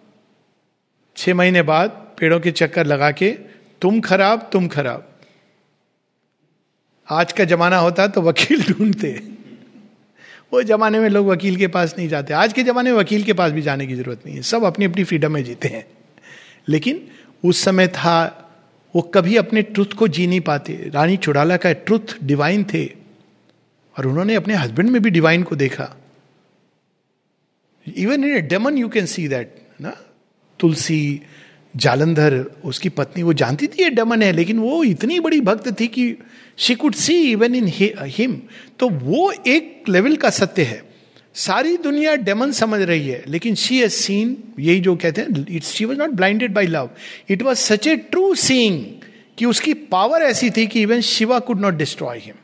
[1.16, 3.30] छह महीने बाद पेड़ों के चक्कर लगा के,
[3.80, 5.10] तुम खराब तुम खराब।
[7.11, 9.23] आज का जमाना होता तो वकील ढूंढते।
[10.53, 13.33] वो जमाने में लोग वकील के पास नहीं जाते। आज के जमाने में वकील के
[13.33, 15.87] पास भी जाने की ज़रूरत नहीं है। सब अपनी अपनी फ्रीडम में जीते हैं।
[16.68, 17.09] लेकिन
[17.44, 18.37] उस समय था,
[18.96, 22.87] वो कभी अपने ट्रुथ को जी नहीं पाते। रानी चुड़ाला का ट्रुथ डिवाइन थे।
[23.99, 25.96] और उन्होंने अपने हस्बैंड में भी डिवाइन को देखा।
[27.96, 29.96] Even in demon you can see that ना?
[30.61, 31.23] तुलसी
[31.74, 35.87] जालंधर, उसकी पत्नी, वो जानती थी ये डमन है, लेकिन वो इतनी बड़ी भक्त थी
[35.88, 36.14] कि
[36.59, 38.40] she could see even in him
[38.78, 40.83] तो वो एक लेवल का सत्य है।
[41.35, 45.72] सारी दुनिया डेमन समझ रही है, लेकिन शी हैज़ सीन यही जो कहते हैं it's
[45.72, 46.90] she was not blinded by love
[47.30, 48.85] it was such a true seeing
[49.38, 52.35] कि उसकी पावर ऐसी थी कि even Shiva could not destroy him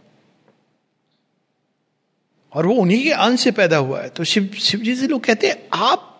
[2.52, 5.24] और वो उन्हीं के अंश से पैदा हुआ है। तो शिव शिव जी से लोग
[5.24, 6.12] कहते हैं, आप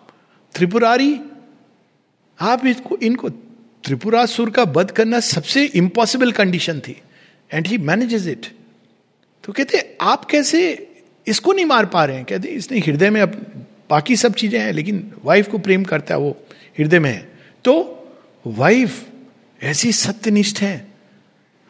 [0.55, 1.13] त्रिपुरारी
[2.39, 7.01] आप इसको, इनको त्रिपुरासुर का वध करना सबसे इंपॉसिबल कंडीशन थी।
[7.53, 8.45] एंड ही मैनेजेस इट
[9.43, 10.87] तो कहते, आप कैसे
[11.27, 12.25] इसको नहीं मार पा रहे हैं?
[12.25, 13.35] कहते, इसने हृदय में अब
[13.89, 16.45] बाकी सब चीज़ें हैं, लेकिन वाइफ को प्रेम करता है, वो
[16.79, 17.31] हृदय में है।
[17.65, 17.73] तो
[18.47, 19.05] वाइफ
[19.61, 20.87] ऐसी सत्यनिष्ठ है।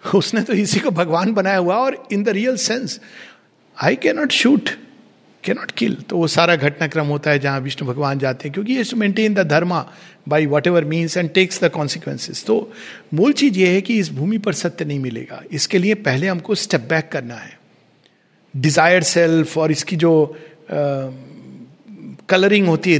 [0.03, 2.99] उसने तो इसी को भगवान बनाया हुआ और in the real sense
[3.83, 4.69] I cannot shoot
[5.47, 8.83] cannot kill तो वो सारा घटनाक्रम होता है जहाँ विष्णु भगवान जाते हैं क्योंकि ये
[8.95, 9.85] maintain the dharma
[10.27, 12.55] by whatever means and takes the consequences तो
[13.13, 16.55] मूल चीज़ ये है कि इस भूमि पर सत्य नहीं मिलेगा। इसके लिए पहले हमको
[16.55, 17.57] स्टेप बैक करना है।
[18.53, 20.13] डिज़ायर सेल्फ और इसकी जो
[22.29, 22.99] कलरिंग uh, होती है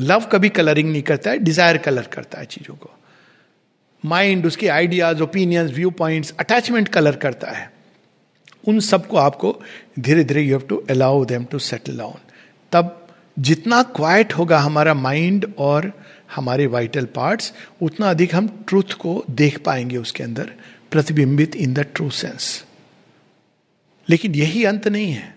[0.00, 2.90] लव कभी कलरिंग नहीं करता है डिज़ायर कलर करता है चीज़ों को।
[4.04, 7.72] माइंड उसके ideas opinions view points attachment colour करता है।
[8.68, 9.60] उन सबको आपको
[9.98, 12.18] धीरे धीरे you have to allow them to settle down
[12.72, 13.00] तब
[13.38, 15.92] जितना क्वाइट होगा हमारा माइंड और
[16.36, 20.50] हमारे वाइटल पार्ट्स उतना अधिक हम ट्रूथ को देख पाएँगे उसके अंदर,
[20.90, 22.64] प्रतिबिंबित इन द ट्रू सेंस
[24.08, 25.34] लेकिन यही अंत नहीं है।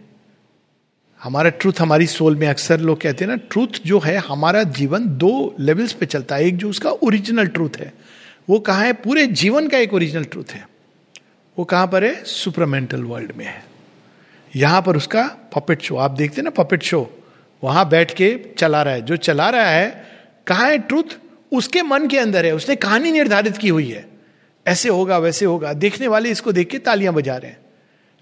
[1.22, 5.08] हमारा ट्रूथ हमारी सोल में अक्सर लोग कहते हैं ना ट्रूथ जो है हमारा जीवन
[5.08, 7.94] दो लेवल्स पे चलता है, एक जो उसका ओरिजिनल ट्रूथ है,
[8.50, 8.94] वो कहा है?
[8.94, 10.77] पूरे जीवन का एक ओरिजिनल ट्रूथ है।
[11.58, 12.24] वो कहाँ पर है?
[12.24, 13.64] सुपरमेंटल वर्ल्ड में है।
[14.56, 15.24] यहाँ पर उसका
[15.56, 17.24] पपेट शो आप देखते ना पपेट शो
[17.64, 20.06] वहाँ बैठ के चला रहा है। जो चला रहा है,
[20.48, 21.18] कहा है ट्रुथ
[21.52, 24.06] उसके मन के अंदर है। उसने कहानी निर्धारित की हुई है।
[24.68, 27.58] ऐसे होगा, वैसे होगा। देखने वाले इसको देख के तालियाँ बजा रहे हैं।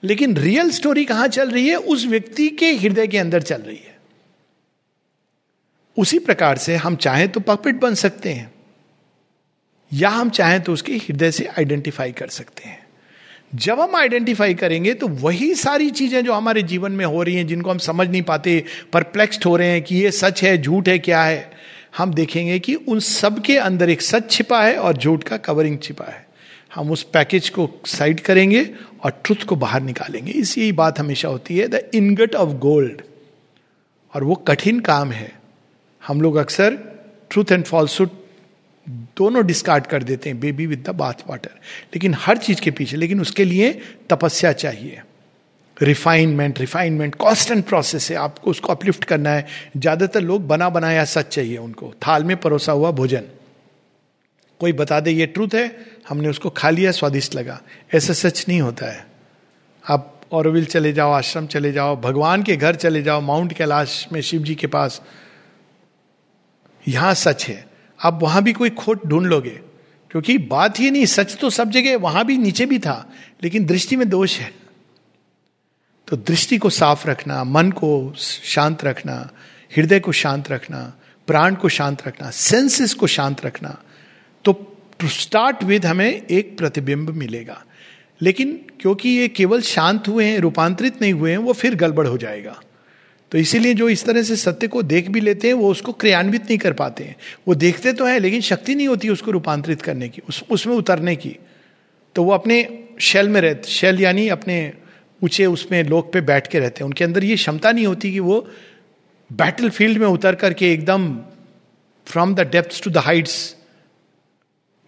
[0.03, 1.75] लेकिन रियल स्टोरी कहाँ चल रही है?
[1.75, 3.97] उस व्यक्ति के हृदय के अंदर चल रही है।
[5.97, 8.51] उसी प्रकार से हम चाहें तो पपेट बन सकते हैं,
[9.93, 12.84] या हम चाहें तो उसके हृदय से आइडेंटिफाई कर सकते हैं।
[13.55, 17.47] जब हम आइडेंटिफाई करेंगे तो वही सारी चीज़ें जो हमारे जीवन में हो रही हैं,
[17.47, 18.63] जिनको हम समझ नहीं पाते
[18.93, 21.51] परप्लेक्स्ड हो रहे हैं कि ये सच है, झूठ है, क्या है,
[21.97, 25.77] हम देखेंगे कि उन सब के अंदर एक सच छिपा है और झूठ का कवरिंग
[25.79, 26.23] छिपा है।
[26.75, 28.69] हम उस पैकेज को साइड करेंगे
[29.03, 33.01] और ट्रुथ को बाहर निकालेंगे। इस बात हमेशा होती है द इनगट ऑफ़ गोल्ड
[34.13, 35.31] और वो कठिन काम है।
[36.03, 36.77] हम लोग अक्सर
[37.31, 38.09] ट्रूथ एंड फॉल्सुड
[38.89, 41.49] दोनों डिस्कार्ड कर देते हैं baby with the bath water
[41.93, 45.01] लेकिन हर चीज़ के पीछे, लेकिन उसके लिए तपस्या चाहिए।
[45.81, 49.45] रिफाइनमेंट रिफाइनमेंट कॉन्स्टेंट प्रोसेस है। आपको उसको अपलिफ्ट करना है।
[49.77, 53.23] ज़्यादातर लोग बना बनाया सच चाहिए उनको। थाल में परोसा हुआ भोजन।
[54.59, 57.61] कोई बता दे, ये ट्रूथ है। हमने उसको खा लिया, स्वादिष्ट लगा।
[57.93, 59.05] ऐसा सच नहीं होता है।
[59.89, 64.21] आप औरविल चले जाओ, आश्रम चले जाओ, भगवान के घर चले जाओ माउंट कैलाश में
[64.21, 65.01] शिव जी के पास।
[66.87, 69.59] यहाँ सच है। आप वहाँ भी कोई खोट ढूंढ लोगे।
[70.11, 73.11] क्योंकि बात ही नहीं, सच तो सब जगह वहाँ भी नीचे भी था,
[73.43, 74.53] लेकिन दृष्टि में दोष है।
[76.07, 79.29] तो दृष्टि को साफ़ रखना, मन को शांत रखना,
[79.77, 80.93] हृदय को शांत रखना,
[81.27, 83.77] प्राण को शांत रखना सेंसेस को शांत रखना
[84.45, 84.53] तो
[84.99, 87.63] टू स्टार्ट विद हमें एक प्रतिबिंब मिलेगा।
[88.21, 92.17] लेकिन क्योंकि ये केवल शांत हुए हैं, रूपांतरित नहीं हुए हैं, वो फिर गड़बड़ हो
[92.17, 92.61] जाएगा।
[93.35, 96.43] तो इसीलिए जो इस तरह से सत्य को देख भी लेते हैं, वो उसको क्रियान्वित
[96.43, 97.15] नहीं कर पाते हैं।
[97.47, 101.15] वो देखते तो हैं, लेकिन शक्ति नहीं होती उसको रूपांतरित करने की, उस, उसमें उतरने
[101.15, 101.37] की।
[102.15, 104.73] तो वो अपने शेल में रहते, शेल यानी अपने
[105.23, 108.19] ऊँचे उसमें लोक पे बैठ के रहते हैं। उनके अंदर ये क्षमता नहीं होती कि
[108.19, 108.49] वो
[109.33, 111.19] बैटल फ़ील्ड में उतर करके एकदम
[112.05, 113.54] from the depth to the heights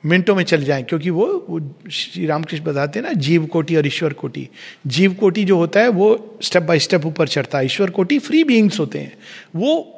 [0.08, 1.60] मिनटों में चल जाएँ क्योंकि वो,
[1.92, 4.48] श्री रामकृष्ण बताते हैं ना जीव कोटि और ईश्वर कोटि।
[4.88, 8.44] जीव कोटि जो होता है वो स्टेप बाय स्टेप ऊपर चढ़ता है। ईश्वर कोटि फ्री
[8.44, 9.18] बीइंग्स होते हैं।
[9.56, 9.94] वो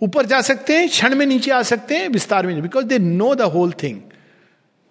[0.00, 3.34] ऊपर जा सकते हैं क्षण में नीचे आ सकते हैं विस्तार में because they know
[3.34, 4.00] the whole thing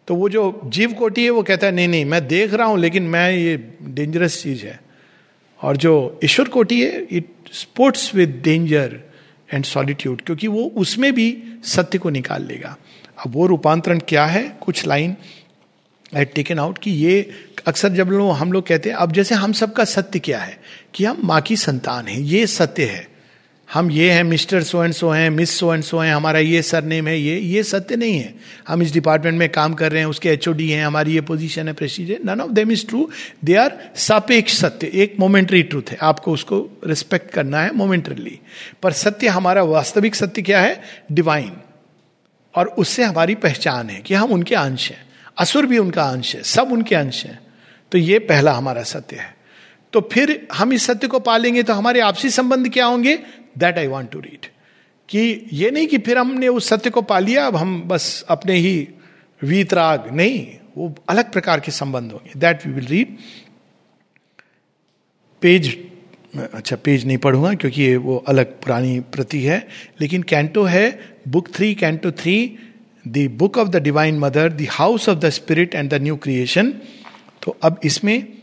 [0.08, 2.80] तो वो जो जीव कोटि है वो कहता है नहीं नहीं मैं देख रहा हूँ
[2.80, 4.80] लेकिन मैं ये डेंजरस चीज़ है।
[5.62, 9.00] और जो ईश्वर कोटि है it sports with danger
[9.54, 12.76] and solitude क्योंकि वो उसमें भी सत्य को निकाल लेगा।
[13.26, 14.58] अब वो रूपांतरण क्या है?
[14.62, 15.16] कुछ लाइन
[16.16, 17.30] आई टेकन आउट कि ये
[17.68, 20.60] अक्सर जब लोग हम लोग कहते हैं, अब जैसे हम सबका सत्य क्या है?
[20.94, 23.12] कि हम माँ की संतान हैं, ये सत्य है।
[23.74, 26.62] हम ये हैं, मिस्टर सो एंड सो हैं, मिस सो एंड सो हैं, हमारा ये
[26.62, 28.36] सरनेम है, ये ये सत्य नहीं है।
[28.68, 31.74] हम इस डिपार्टमेंट में काम कर रहे हैं, उसके एचओडी हैं, हमारी ये पोजीशन है,
[31.74, 33.10] प्रेस्टीज है none of them is true
[33.46, 38.40] they are सापेक्ष सत्य, एक मोमेंट्री ट्रूथ है। आपको उसको रिस्पेक्ट करना है मोमेंटरली
[38.84, 40.82] पर सत्य हमारा वास्तविक सत्य क्या है?
[41.12, 41.52] डिवाइन
[42.56, 45.06] और उससे हमारी पहचान है कि हम उनके अंश हैं।
[45.38, 47.40] असुर भी उनका अंश है, सब उनके अंश हैं।
[47.92, 49.36] तो ये पहला हमारा सत्य है।
[49.94, 53.16] तो फिर हम इस सत्य को पालेंगे तो हमारे आपसी संबंध क्या होंगे?
[53.58, 54.46] That I want to read
[55.10, 58.56] कि ये नहीं कि फिर हमने उस सत्य को पा लिया, अब हम बस अपने
[58.56, 58.88] ही
[59.42, 63.18] वीतराग, नहीं, वो अलग प्रकार के संबंध होंगे। That we will read
[65.42, 65.78] page
[66.54, 69.68] अच्छा पेज नहीं पढ़ूँगा क्योंकि ये वो अलग पुरानी प्रति है,
[70.02, 72.36] लेकिन कैंटो है book three canto three
[73.08, 76.72] the book of the divine mother the house of the spirit and the new creation
[77.44, 78.42] तो अब इसमें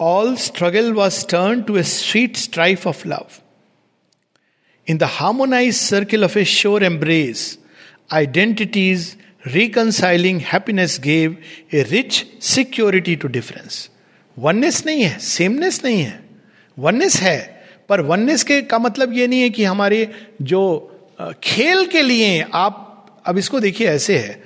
[0.00, 3.42] all struggle was turned to a sweet strife of love.
[4.86, 7.58] In the harmonized circle of a sure embrace,
[8.12, 11.38] identities reconciling happiness gave
[11.72, 13.88] a rich security to difference.
[14.38, 16.24] Oneness नहीं है sameness नहीं है
[16.78, 17.55] oneness है
[17.88, 20.08] पर oneness के का मतलब ये नहीं है कि हमारे
[20.42, 20.62] जो
[21.44, 22.82] खेल के लिए आप,
[23.26, 24.40] अब इसको देखिए ऐसे है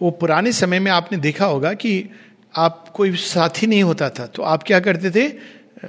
[0.00, 2.04] वो पुराने समय में आपने देखा होगा कि
[2.54, 5.26] आप कोई साथी नहीं होता था तो आप क्या करते थे?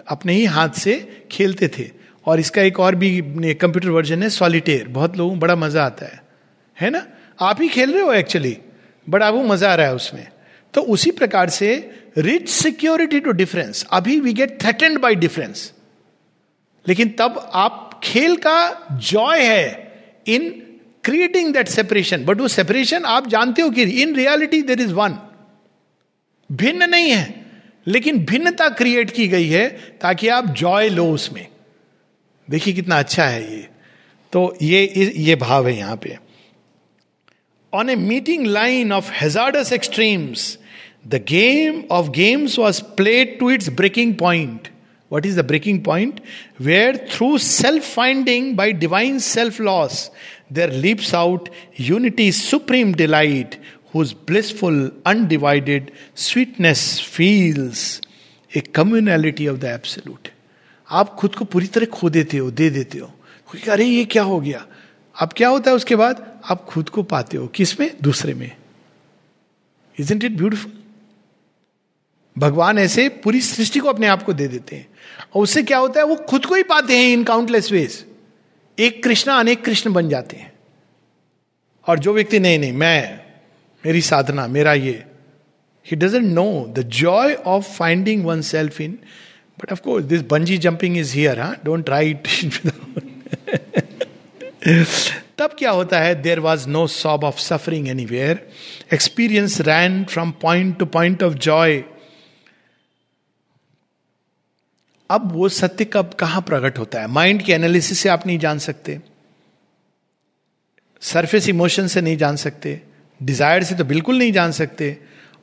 [0.08, 0.95] अपने ही हाथ से
[1.32, 1.89] खेलते थे।
[2.26, 3.10] और इसका एक और भी
[3.54, 6.21] कंप्यूटर वर्जन है सॉलिटेयर बहुत लोगों बड़ा मज़ा आता है।
[6.78, 7.06] है ना?
[7.39, 8.58] आप ही खेल रहे हो एक्चुअली
[9.08, 10.28] बट आपको मज़ा आ रहा है उसमें।
[10.73, 11.75] तो उसी प्रकार से
[12.17, 15.71] रिच सिक्योरिटी टू डिफरेंस अभी we get threatened by difference
[16.88, 19.93] लेकिन तब आप खेल का जॉय है
[20.27, 20.49] in
[21.03, 25.17] creating that separation but वो सेपरेशन आप जानते हो कि in reality there is one
[26.51, 27.45] भिन्न नहीं है,
[27.88, 29.67] लेकिन भिन्नता क्रिएट की गई है
[30.01, 31.47] ताकि आप जॉय लो उसमें।
[32.49, 33.67] देखिए कितना अच्छा है ये।
[34.33, 36.17] तो ये ये भाव है यहाँ पे।
[37.73, 40.59] On a meeting line of hazardous extremes
[41.09, 44.68] The game of games was played to its breaking point
[45.11, 46.20] what is the breaking point
[46.61, 50.11] where through self finding by divine self loss
[50.53, 51.48] there leaps out
[51.81, 53.57] unity supreme delight
[53.92, 58.01] whose blissful, undivided sweetness feels
[58.53, 60.29] a communality of the absolute.
[60.88, 63.11] आप खुद को पूरी तरह खो देते हो दे देते हो
[63.68, 64.64] अरे ये क्या हो गया
[65.16, 68.51] अब क्या होता है उसके बाद आप खुद को पाते हो किस में दूसरे में
[69.96, 70.72] इज इट ब्यूटिफुल
[72.38, 74.88] भगवान ऐसे पूरी सृष्टि को अपने आप को दे देते हैं।
[75.36, 78.06] और उससे क्या होता है, वो खुद को ही पाते हैं इन काउंटलेस वेज
[78.78, 80.54] एक कृष्णा, अनेक कृष्ण बन जाते हैं।
[81.88, 83.19] और जो व्यक्ति, नहीं नहीं, मैं,
[83.86, 85.04] मेरी साधना, मेरा ये।
[85.86, 88.91] He doesn't know the joy of finding one self in
[89.60, 92.28] but of course this bungee jumping is here हा डोंट राइट
[95.38, 98.48] तब क्या होता है there was no sob of suffering anywhere
[98.93, 101.84] experience ran from point to point of joy
[105.13, 107.08] अब वो सत्य कब, कहाँ प्रकट होता है?
[107.10, 108.99] माइंड के एनालिसिस से आप नहीं जान सकते।
[111.02, 112.82] सरफेस इमोशन से नहीं जान सकते।
[113.21, 114.97] डिज़ायर से तो बिल्कुल नहीं जान सकते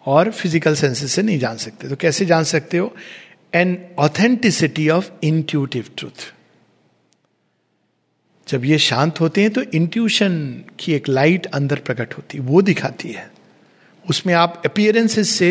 [0.07, 2.95] और फ़िज़िकल सेंसेस से नहीं जान सकते। तो कैसे जान सकते हो?
[3.55, 6.33] An authenticity of intuitive truth
[8.47, 10.39] जब ये शांत होते हैं तो इंट्यूशन
[10.79, 13.31] की एक लाइट अंदर प्रकट होती है। वो दिखाती है।
[14.05, 15.51] उसमें आप अपियरेंसेस से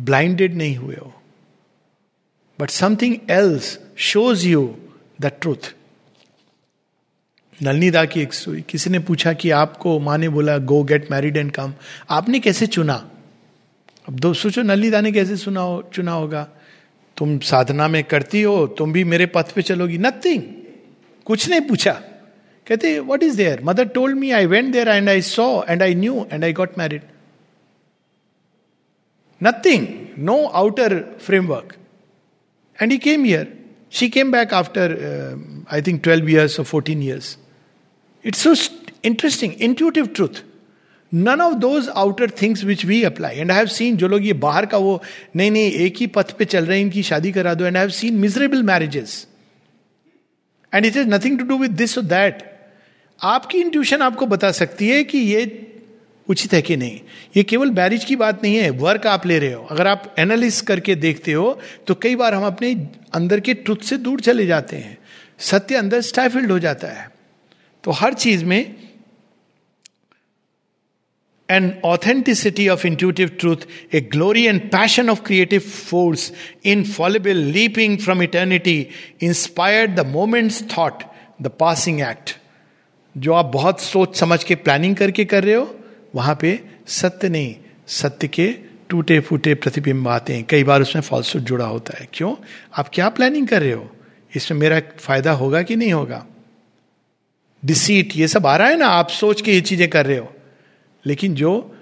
[0.00, 1.12] ब्लाइंडेड नहीं हुए हो।
[2.62, 4.76] But something else shows you
[5.20, 5.74] the truth
[7.62, 11.36] नलनीदा की एक स्टोरी किसी ने पूछा कि आपको माँ ने बोला go get married
[11.36, 11.74] and come
[12.10, 13.10] आपने कैसे चुना
[14.08, 16.48] अब दो सोचो नलनीदा ने कैसे सुना हो चुना होगा
[17.16, 20.42] तुम साधना में करती हो, तुम भी मेरे पथ पे चलोगी। नथिंग
[21.24, 21.92] कुछ नहीं पूछा।
[22.68, 25.94] कहते what is there mother told me I went there and I saw and I
[25.94, 27.02] knew and I got married
[29.42, 29.86] nothing
[30.18, 31.76] no outer framework
[32.82, 33.58] and he came here
[33.90, 34.92] she came back after
[35.72, 37.38] I think twelve years और fourteen years
[38.26, 38.54] it's so
[39.04, 40.44] interesting intuitive truth
[41.14, 44.32] none of those outer things which we apply and I have seen जो लोग ये
[44.32, 45.02] बाहर का वो,
[45.36, 47.80] नहीं नहीं, एक ही पथ पे चल रहे हैं, इनकी शादी करा दो and I
[47.80, 49.26] have seen miserable marriages
[50.74, 52.42] and it is nothing to do with this that
[53.22, 55.68] आपकी इंट्यूशन आपको बता सकती है कि ये
[56.32, 57.00] उचित है कि नहीं?
[57.36, 60.60] ये केवल मैरिज की बात नहीं है, वर्क आप ले रहे हो। अगर आप एनालिस
[60.62, 62.72] करके देखते हो तो कई बार हम अपने
[63.14, 64.98] अंदर के ट्रुथ से दूर चले जाते हैं।
[65.38, 67.10] सत्य अंदर स्टाइफिल्ड हो जाता है।
[67.84, 68.74] तो हर चीज़ में
[71.48, 73.56] an authenticity of intuitive truth
[73.94, 76.32] a glory and passion of creative force
[76.84, 78.86] infallible leaping from eternity
[79.22, 81.02] inspired the moment's thought
[81.42, 82.36] the passing act
[83.16, 85.78] जो आप बहुत सोच समझ के प्लानिंग करके कर रहे हो
[86.14, 88.54] वहाँ पे सत्य नहीं, सत्य के
[88.88, 92.36] टूटे फूटे प्रतिबिंब आते हैं। कई बार उसमें फॉल्सूट जुड़ा होता है। क्यों?
[92.78, 93.96] आप क्या प्लानिंग कर रहे हो?
[94.36, 96.26] इसमें मेरा फ़ायदा होगा कि नहीं होगा?
[97.64, 98.86] डिसीट ये सब आ रहा है ना?
[98.86, 100.32] आप सोच के ये चीज़ें कर रहे हो।
[101.06, 101.76] लेकिन जो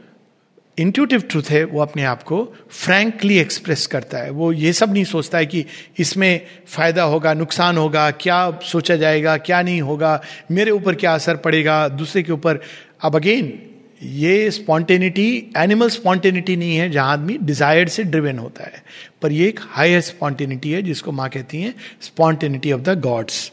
[0.78, 5.04] इंट्यूटिव ट्रूथ है, वो अपने आप को फ्रैंकली एक्सप्रेस करता है। वो ये सब नहीं
[5.04, 5.66] सोचता है कि
[5.98, 11.36] इसमें फ़ायदा होगा, नुकसान होगा, क्या सोचा जाएगा, क्या नहीं होगा, मेरे ऊपर क्या असर
[11.36, 12.60] पड़ेगा, दूसरे के ऊपर।
[13.00, 13.69] अब अगेन
[14.00, 18.82] ये स्पॉन्टेनिटी, एनिमल स्पॉन्टेनिटी नहीं है जहाँ आदमी डिज़ायर से ड्रिवेन होता है।
[19.22, 23.52] पर ये एक हायर स्पॉन्टेनिटी है जिसको माँ कहती हैं spontaneity of the gods.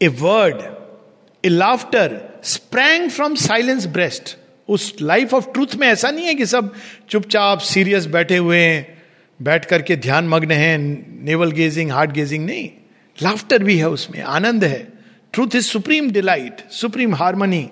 [0.00, 0.62] A word,
[1.44, 4.36] a laughter sprang from silence breast.
[4.68, 6.72] उस लाइफ ऑफ़ ट्रूथ में ऐसा नहीं है कि सब
[7.08, 9.02] चुपचाप सीरियस बैठे हुए हैं,
[9.40, 10.76] बैठ करके ध्यान मग्न है,
[11.24, 12.70] नेवल गेजिंग, हार्ट गेजिंग नहीं।
[13.22, 15.01] लाफ्टर भी है उसमें, आनंद है।
[15.32, 17.68] Truth is supreme delight supreme harmony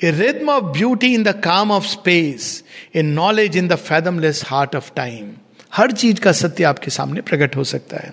[0.00, 2.64] a rhythm of beauty in the calm of space
[2.96, 5.30] a knowledge in the fathomless heart of time
[5.72, 8.12] हर चीज़ का सत्य आपके सामने प्रकट हो सकता है।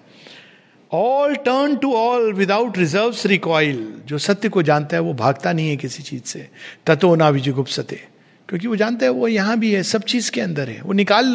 [0.91, 5.69] All turn to all without reserve recoil जो सत्य को जानता है, वो भागता नहीं
[5.69, 6.47] है किसी चीज़ से।
[6.85, 7.99] ततो ना विजुगुप सत्य
[8.49, 11.25] क्योंकि वो जानता है, वो यहाँ भी है, सब चीज़ के अंदर है। वो निकाल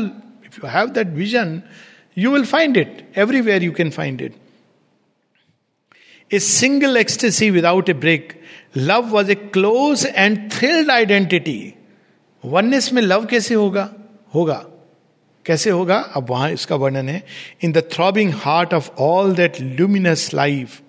[0.46, 1.60] if you have that vision
[2.18, 4.34] you will find it everywhere you can find it
[6.30, 8.32] a single ecstasy without a break
[8.76, 11.74] love was a close and thrilled identity
[12.44, 13.90] oneness में लव कैसे होगा?
[14.34, 14.64] होगा।
[15.46, 15.96] कैसे होगा?
[15.96, 17.22] अब वहाँ इसका वर्णन है।
[17.64, 20.80] In the throbbing heart of all that luminous life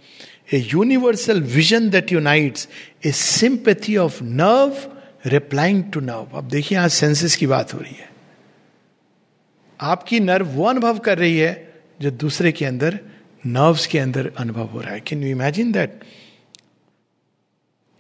[0.54, 2.68] a universal vision that unites
[3.06, 4.92] a sympathy of nerve
[5.26, 8.10] replying to nerve अब देखिए यहाँ सेंसेस की बात हो रही है।
[9.80, 13.00] आपकी नर्व वो अनुभव कर रही है जो दूसरे के अंदर
[13.46, 16.00] नर्व्स के अंदर अनुभव हो रहा है। Can you imagine that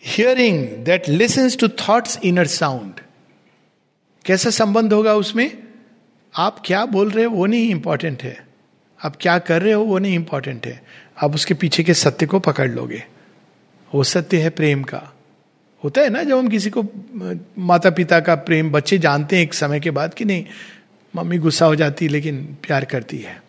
[0.06, 2.94] hearing that listens to thoughts inner sound
[4.26, 5.64] कैसा संबंध होगा उसमें?
[6.36, 8.48] आप क्या बोल रहे हो वो नहीं इंपॉर्टेंट है।
[9.06, 10.84] आप क्या कर रहे हो वो नहीं इंपॉर्टेंट है।
[11.24, 13.04] आप उसके पीछे के सत्य को पकड़ लोगे।
[13.96, 15.14] वो सत्य है प्रेम का।
[15.84, 16.86] होता है ना जब हम किसी को
[17.58, 20.46] माता पिता का प्रेम, बच्चे जानते हैं एक समय के बाद कि नहीं,
[21.16, 23.41] मम्मी गुस्सा हो जाती लेकिन प्यार करती है।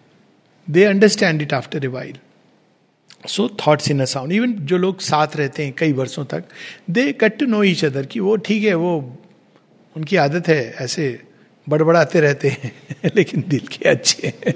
[0.71, 2.19] They understand it after a while
[3.29, 6.45] so thoughts in a sound even जो लोग साथ रहते हैं कई वर्षों तक
[6.91, 9.19] they cut to know each other कि वो ठीक है, वो
[9.97, 11.23] उनकी आदत है ऐसे
[11.69, 12.73] बड़बड़ाते रहते हैं,
[13.17, 14.55] लेकिन दिल के अच्छे है।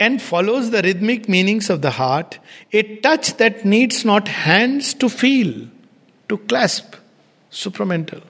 [0.00, 2.34] And follows the rhythmic meanings of the heart
[2.74, 5.68] a touch that needs not hands to feel
[6.28, 6.90] to clasp
[7.50, 8.20] supramental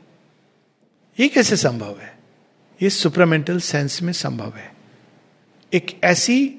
[1.21, 2.20] ये कैसे संभव है?
[2.83, 4.73] ये सुपरमेंटल सेंस में संभव है।
[5.75, 6.55] एक ऐसी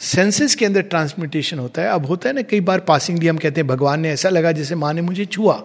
[0.00, 3.60] सेंसेस के अंदर ट्रांसमिटेशन होता है। अब होता है ना, कई बार पासिंगली हम कहते
[3.60, 5.64] हैं, भगवान ने ऐसा लगा जैसे माँ ने मुझे छुआ।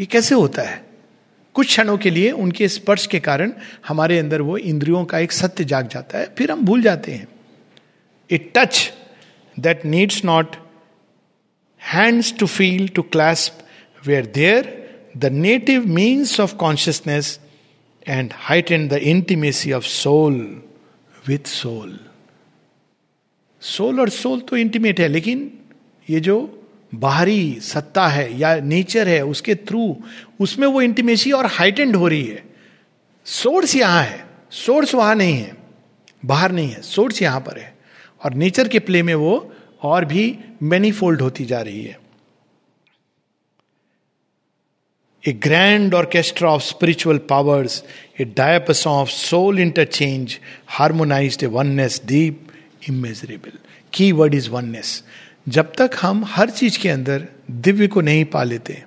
[0.00, 0.86] ये कैसे होता है?
[1.54, 3.52] कुछ क्षणों के लिए उनके स्पर्श के कारण
[3.88, 7.28] हमारे अंदर वो इंद्रियों का एक सत्य जाग जाता है, फिर हम भूल जाते हैं।
[8.30, 8.92] A touch
[9.60, 10.56] that needs not
[11.82, 13.58] hands to feel to clasp
[14.06, 17.40] where there the native means of consciousness
[18.08, 20.34] and heightened the intimacy of soul
[21.24, 21.98] with soul
[23.62, 25.50] soul और सोल तो इंटीमेट है, लेकिन
[26.08, 26.36] ये जो
[26.94, 29.96] बाहरी सत्ता है या नेचर है, उसके थ्रू
[30.40, 32.44] उसमें वो इंटीमेसी और हाइटेंड हो रही है।
[33.26, 35.56] सोर्स यहाँ है सोर्स वहाँ नहीं है,
[36.24, 37.76] बाहर नहीं है सोर्स यहाँ पर है।
[38.22, 39.52] और नेचर के प्ले में वो
[39.82, 41.98] और भी मैनीफोल्ड होती जा रही है।
[45.26, 47.82] A grand orchestra of spiritual powers,
[48.20, 52.34] a diapason of soul interchange, harmonized a oneness deep,
[52.90, 53.56] immeasurable.
[53.92, 55.04] Key word is oneness
[55.48, 58.84] जब तक हम हर चीज़ के अंदर दिव्य को नहीं पा लेते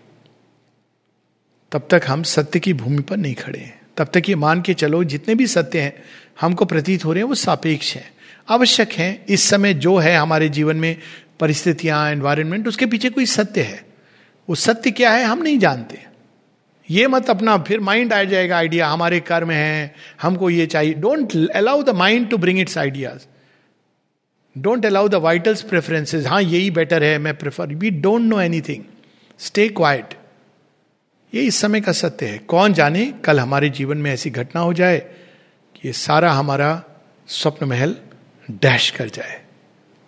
[1.71, 4.73] तब तक हम सत्य की भूमि पर नहीं खड़े हैं। तब तक ये मान के
[4.73, 6.03] चलो जितने भी सत्य हैं
[6.41, 8.11] हमको प्रतीत हो रहे हैं वो सापेक्ष हैं।
[8.49, 10.97] आवश्यक हैं इस समय जो है हमारे जीवन में
[11.39, 13.85] परिस्थितियाँ एनवायरमेंट उसके पीछे कोई सत्य है।
[14.49, 16.10] वो सत्य क्या है हम नहीं जानते।
[16.91, 21.35] ये मत अपना, फिर माइंड आ जाएगा आइडिया हमारे कर्म है, हमको ये चाहिए। Don't
[21.55, 23.27] allow the mind to bring its ideas
[24.55, 28.83] don't allow the vitals preferences हाँ यही बेटर है, मैं prefer we don't know anything
[29.39, 30.13] stay quiet
[31.33, 34.73] ये इस समय का सत्य है। कौन जाने, कल हमारे जीवन में ऐसी घटना हो
[34.73, 34.97] जाए
[35.75, 36.71] कि ये सारा हमारा
[37.27, 37.95] स्वप्न महल
[38.51, 39.39] डैश कर जाए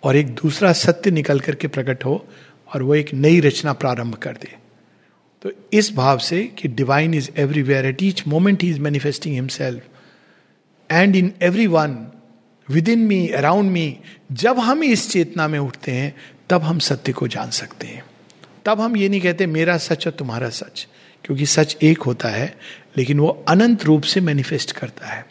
[0.02, 2.14] और एक दूसरा सत्य निकल करके प्रकट हो
[2.70, 4.63] और वो एक नई रचना प्रारंभ कर दे।
[5.44, 9.82] तो इस भाव से कि divine is everywhere at each moment he is manifesting himself
[10.92, 11.32] and in
[11.66, 12.08] everyone
[12.88, 13.98] within me around me
[14.32, 16.16] जब हम इस चेतना में उठते हैं,
[16.50, 18.04] तब हम सत्य को जान सकते हैं।
[18.64, 20.88] तब हम ये नहीं कहते मेरा सच और तुम्हारा सच,
[21.24, 22.58] क्योंकि सच एक होता है,
[22.96, 25.26] लेकिन वो अनंत रूप से मैनिफेस्ट करता है।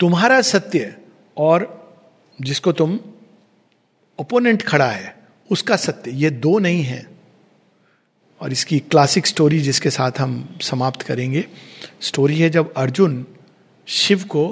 [0.00, 0.96] तुम्हारा सत्य
[1.36, 1.80] और
[2.40, 3.00] जिसको तुम
[4.18, 5.16] ओपोनेंट खड़ा है,
[5.50, 7.09] उसका सत्य, ये दो नहीं है।
[8.40, 11.44] और इसकी क्लासिक स्टोरी जिसके साथ हम समाप्त करेंगे।
[12.00, 13.26] स्टोरी है जब अर्जुन
[13.86, 14.48] शिव को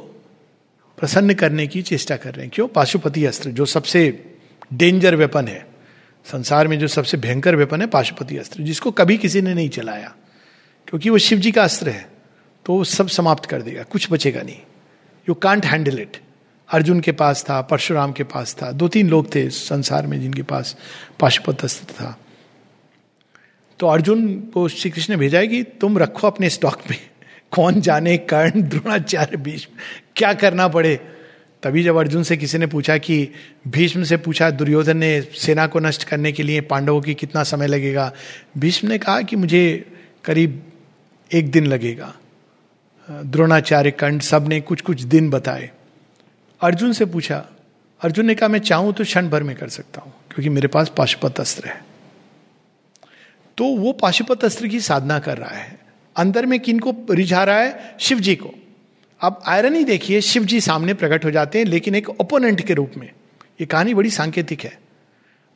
[0.98, 2.68] प्रसन्न करने की चेष्टा कर रहे हैं। क्यों?
[2.68, 4.24] पाशुपति अस्त्र, जो सबसे
[4.74, 5.66] डेंजर वेपन है।
[6.26, 10.14] संसार में जो सबसे भयंकर वेपन है पाशुपति अस्त्र, जिसको कभी किसी ने नहीं चलाया।
[10.88, 12.08] क्योंकि वो शिव जी का अस्त्र है
[12.66, 14.58] तो वो सब समाप्त कर देगा, कुछ बचेगा नहीं।
[15.28, 16.16] You can't handle it
[16.68, 20.42] Arjun के पास था, परशुराम के पास था, दो तीन लोग थे संसार में जिनके
[20.42, 20.76] पास
[21.20, 22.18] पाशुपत अस्त्र था।
[23.80, 26.98] तो अर्जुन को श्री कृष्ण भेजा है कि तुम रखो अपने स्टॉक में।
[27.52, 29.72] कौन जाने कर्ण, द्रोणाचार्य, भीष्म,
[30.16, 31.00] क्या करना पड़े?
[31.62, 33.28] तभी जब अर्जुन से किसी ने पूछा कि
[33.68, 37.66] भीष्म से पूछा, दुर्योधन ने सेना को नष्ट करने के लिए पांडवों की कितना समय
[37.66, 38.12] लगेगा?
[38.58, 39.92] भीष्म ने कहा कि मुझे
[40.24, 40.62] करीब
[41.30, 42.14] एक दिन लगेगा।
[43.10, 45.70] द्रोणाचार्य, कर्ण सबने कुछ कुछ दिन बताए।
[46.60, 47.44] अर्जुन से पूछा,
[48.00, 50.92] अर्जुन ने कहा, मैं चाहूँ तो क्षण भर में कर सकता हूँ, क्योंकि मेरे पास
[50.96, 51.87] पाशुपत अस्त्र है।
[53.58, 55.78] तो वो पाशुपत अस्त्र की साधना कर रहा है।
[56.16, 57.96] अंदर में किन को रिझा रहा है?
[58.00, 58.50] शिव जी को।
[59.20, 62.74] अब आयरन ही देखिए शिव जी सामने प्रकट हो जाते हैं, लेकिन एक ओपोनेंट के
[62.74, 63.10] रूप में।
[63.60, 64.78] ये कहानी बड़ी सांकेतिक है।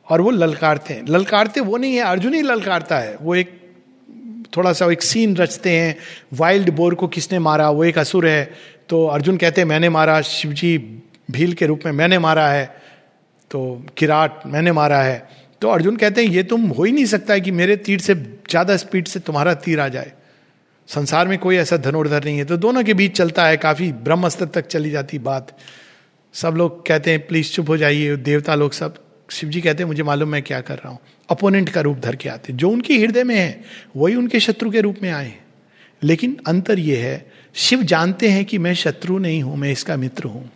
[0.09, 3.71] और वो ललकारते हैं। ललकारते वो नहीं है, अर्जुन ही ललकारता है। वो एक,
[4.57, 5.97] थोड़ा सा एक सीन रचते हैं।
[6.33, 7.69] वाइल्ड बोर को किसने मारा?
[7.69, 8.53] वो एक असुर है।
[8.89, 10.77] तो अर्जुन कहते हैं, मैंने मारा। शिवजी
[11.31, 12.81] भील के रूप में, मैंने मारा है।
[13.51, 17.33] तो किराट मैंने मारा है। तो अर्जुन कहते हैं, ये तुम हो ही नहीं सकता
[17.33, 20.11] है कि मेरे तीर से ज़्यादा स्पीड से तुम्हारा तीर आ जाए।
[20.89, 24.29] संसार में कोई ऐसा धनुर्धर नहीं है। तो दोनों के बीच चलता है, काफ़ी ब्रह्म
[24.29, 25.55] स्तर तक चली जाती बात।
[26.33, 28.97] सब लोग कहते हैं, प्लीज़ चुप हो जाइए, देवता लोग सब।
[29.29, 30.99] शिव जी कहते हैं, मुझे मालूम मैं क्या कर रहा हूँ।
[31.29, 33.63] अपोनेंट का रूप धर के आते जो उनके हृदय में है,
[33.95, 35.33] वही उनके शत्रु के रूप में आए
[36.01, 40.27] लेकिन अंतर यह है, शिव जानते हैं कि मैं शत्रु नहीं हूँ, मैं इसका मित्र
[40.27, 40.49] हूँ।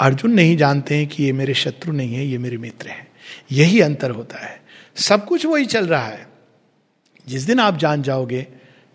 [0.00, 3.06] अर्जुन नहीं जानते हैं कि ये मेरे शत्रु नहीं है, ये मेरे मित्र हैं।
[3.52, 4.62] यही अंतर होता है।
[4.96, 6.28] सब कुछ वही चल रहा है।
[7.28, 8.46] जिस दिन आप जान जाओगे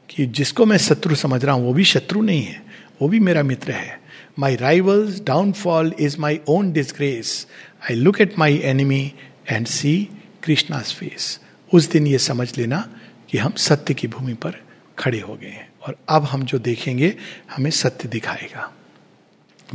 [0.09, 2.63] कि जिसको मैं शत्रु समझ रहा हूँ, वो भी शत्रु नहीं है,
[3.01, 4.01] वो भी मेरा मित्र है।
[4.39, 7.47] My rivals downfall is my own disgrace
[7.83, 9.13] I look at my enemy
[9.49, 10.09] and see
[10.43, 11.39] Krishna's face
[11.73, 14.61] उस दिन ये समझ लेना कि हम सत्य की भूमि पर
[14.99, 17.15] खड़े हो गए हैं और अब हम जो देखेंगे,
[17.55, 18.73] हमें सत्य दिखाएगा।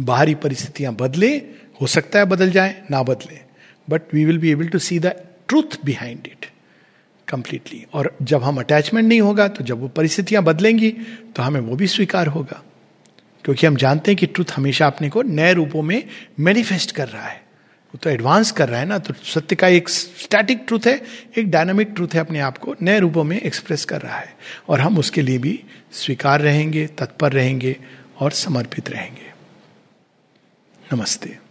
[0.01, 1.37] बाहरी परिस्थितियाँ बदले,
[1.81, 3.46] हो सकता है बदल जाए, ना बदले।
[3.91, 5.07] But we will be able to see the
[5.49, 6.47] truth behind it
[7.29, 10.91] completely और जब हम अटैचमेंट नहीं होगा तो जब वो परिस्थितियाँ बदलेंगी
[11.37, 12.63] तो हमें वो भी स्वीकार होगा।
[13.45, 16.03] क्योंकि हम जानते हैं कि ट्रुथ हमेशा अपने को नए रूपों में
[16.41, 17.45] मैनिफेस्ट कर रहा है।
[17.95, 21.03] वो तो एडवांस कर रहा है ना तो सत्य का एक स्टैटिक ट्रूथ है,
[21.39, 24.35] एक डायनामिक ट्रूथ है अपने आप को नए रूपों में एक्सप्रेस कर रहा है।
[24.69, 27.77] और हम उसके लिए भी स्वीकार रहेंगे, तत्पर रहेंगे
[28.19, 29.33] और समर्पित रहेंगे।
[30.93, 31.46] नमस्ते।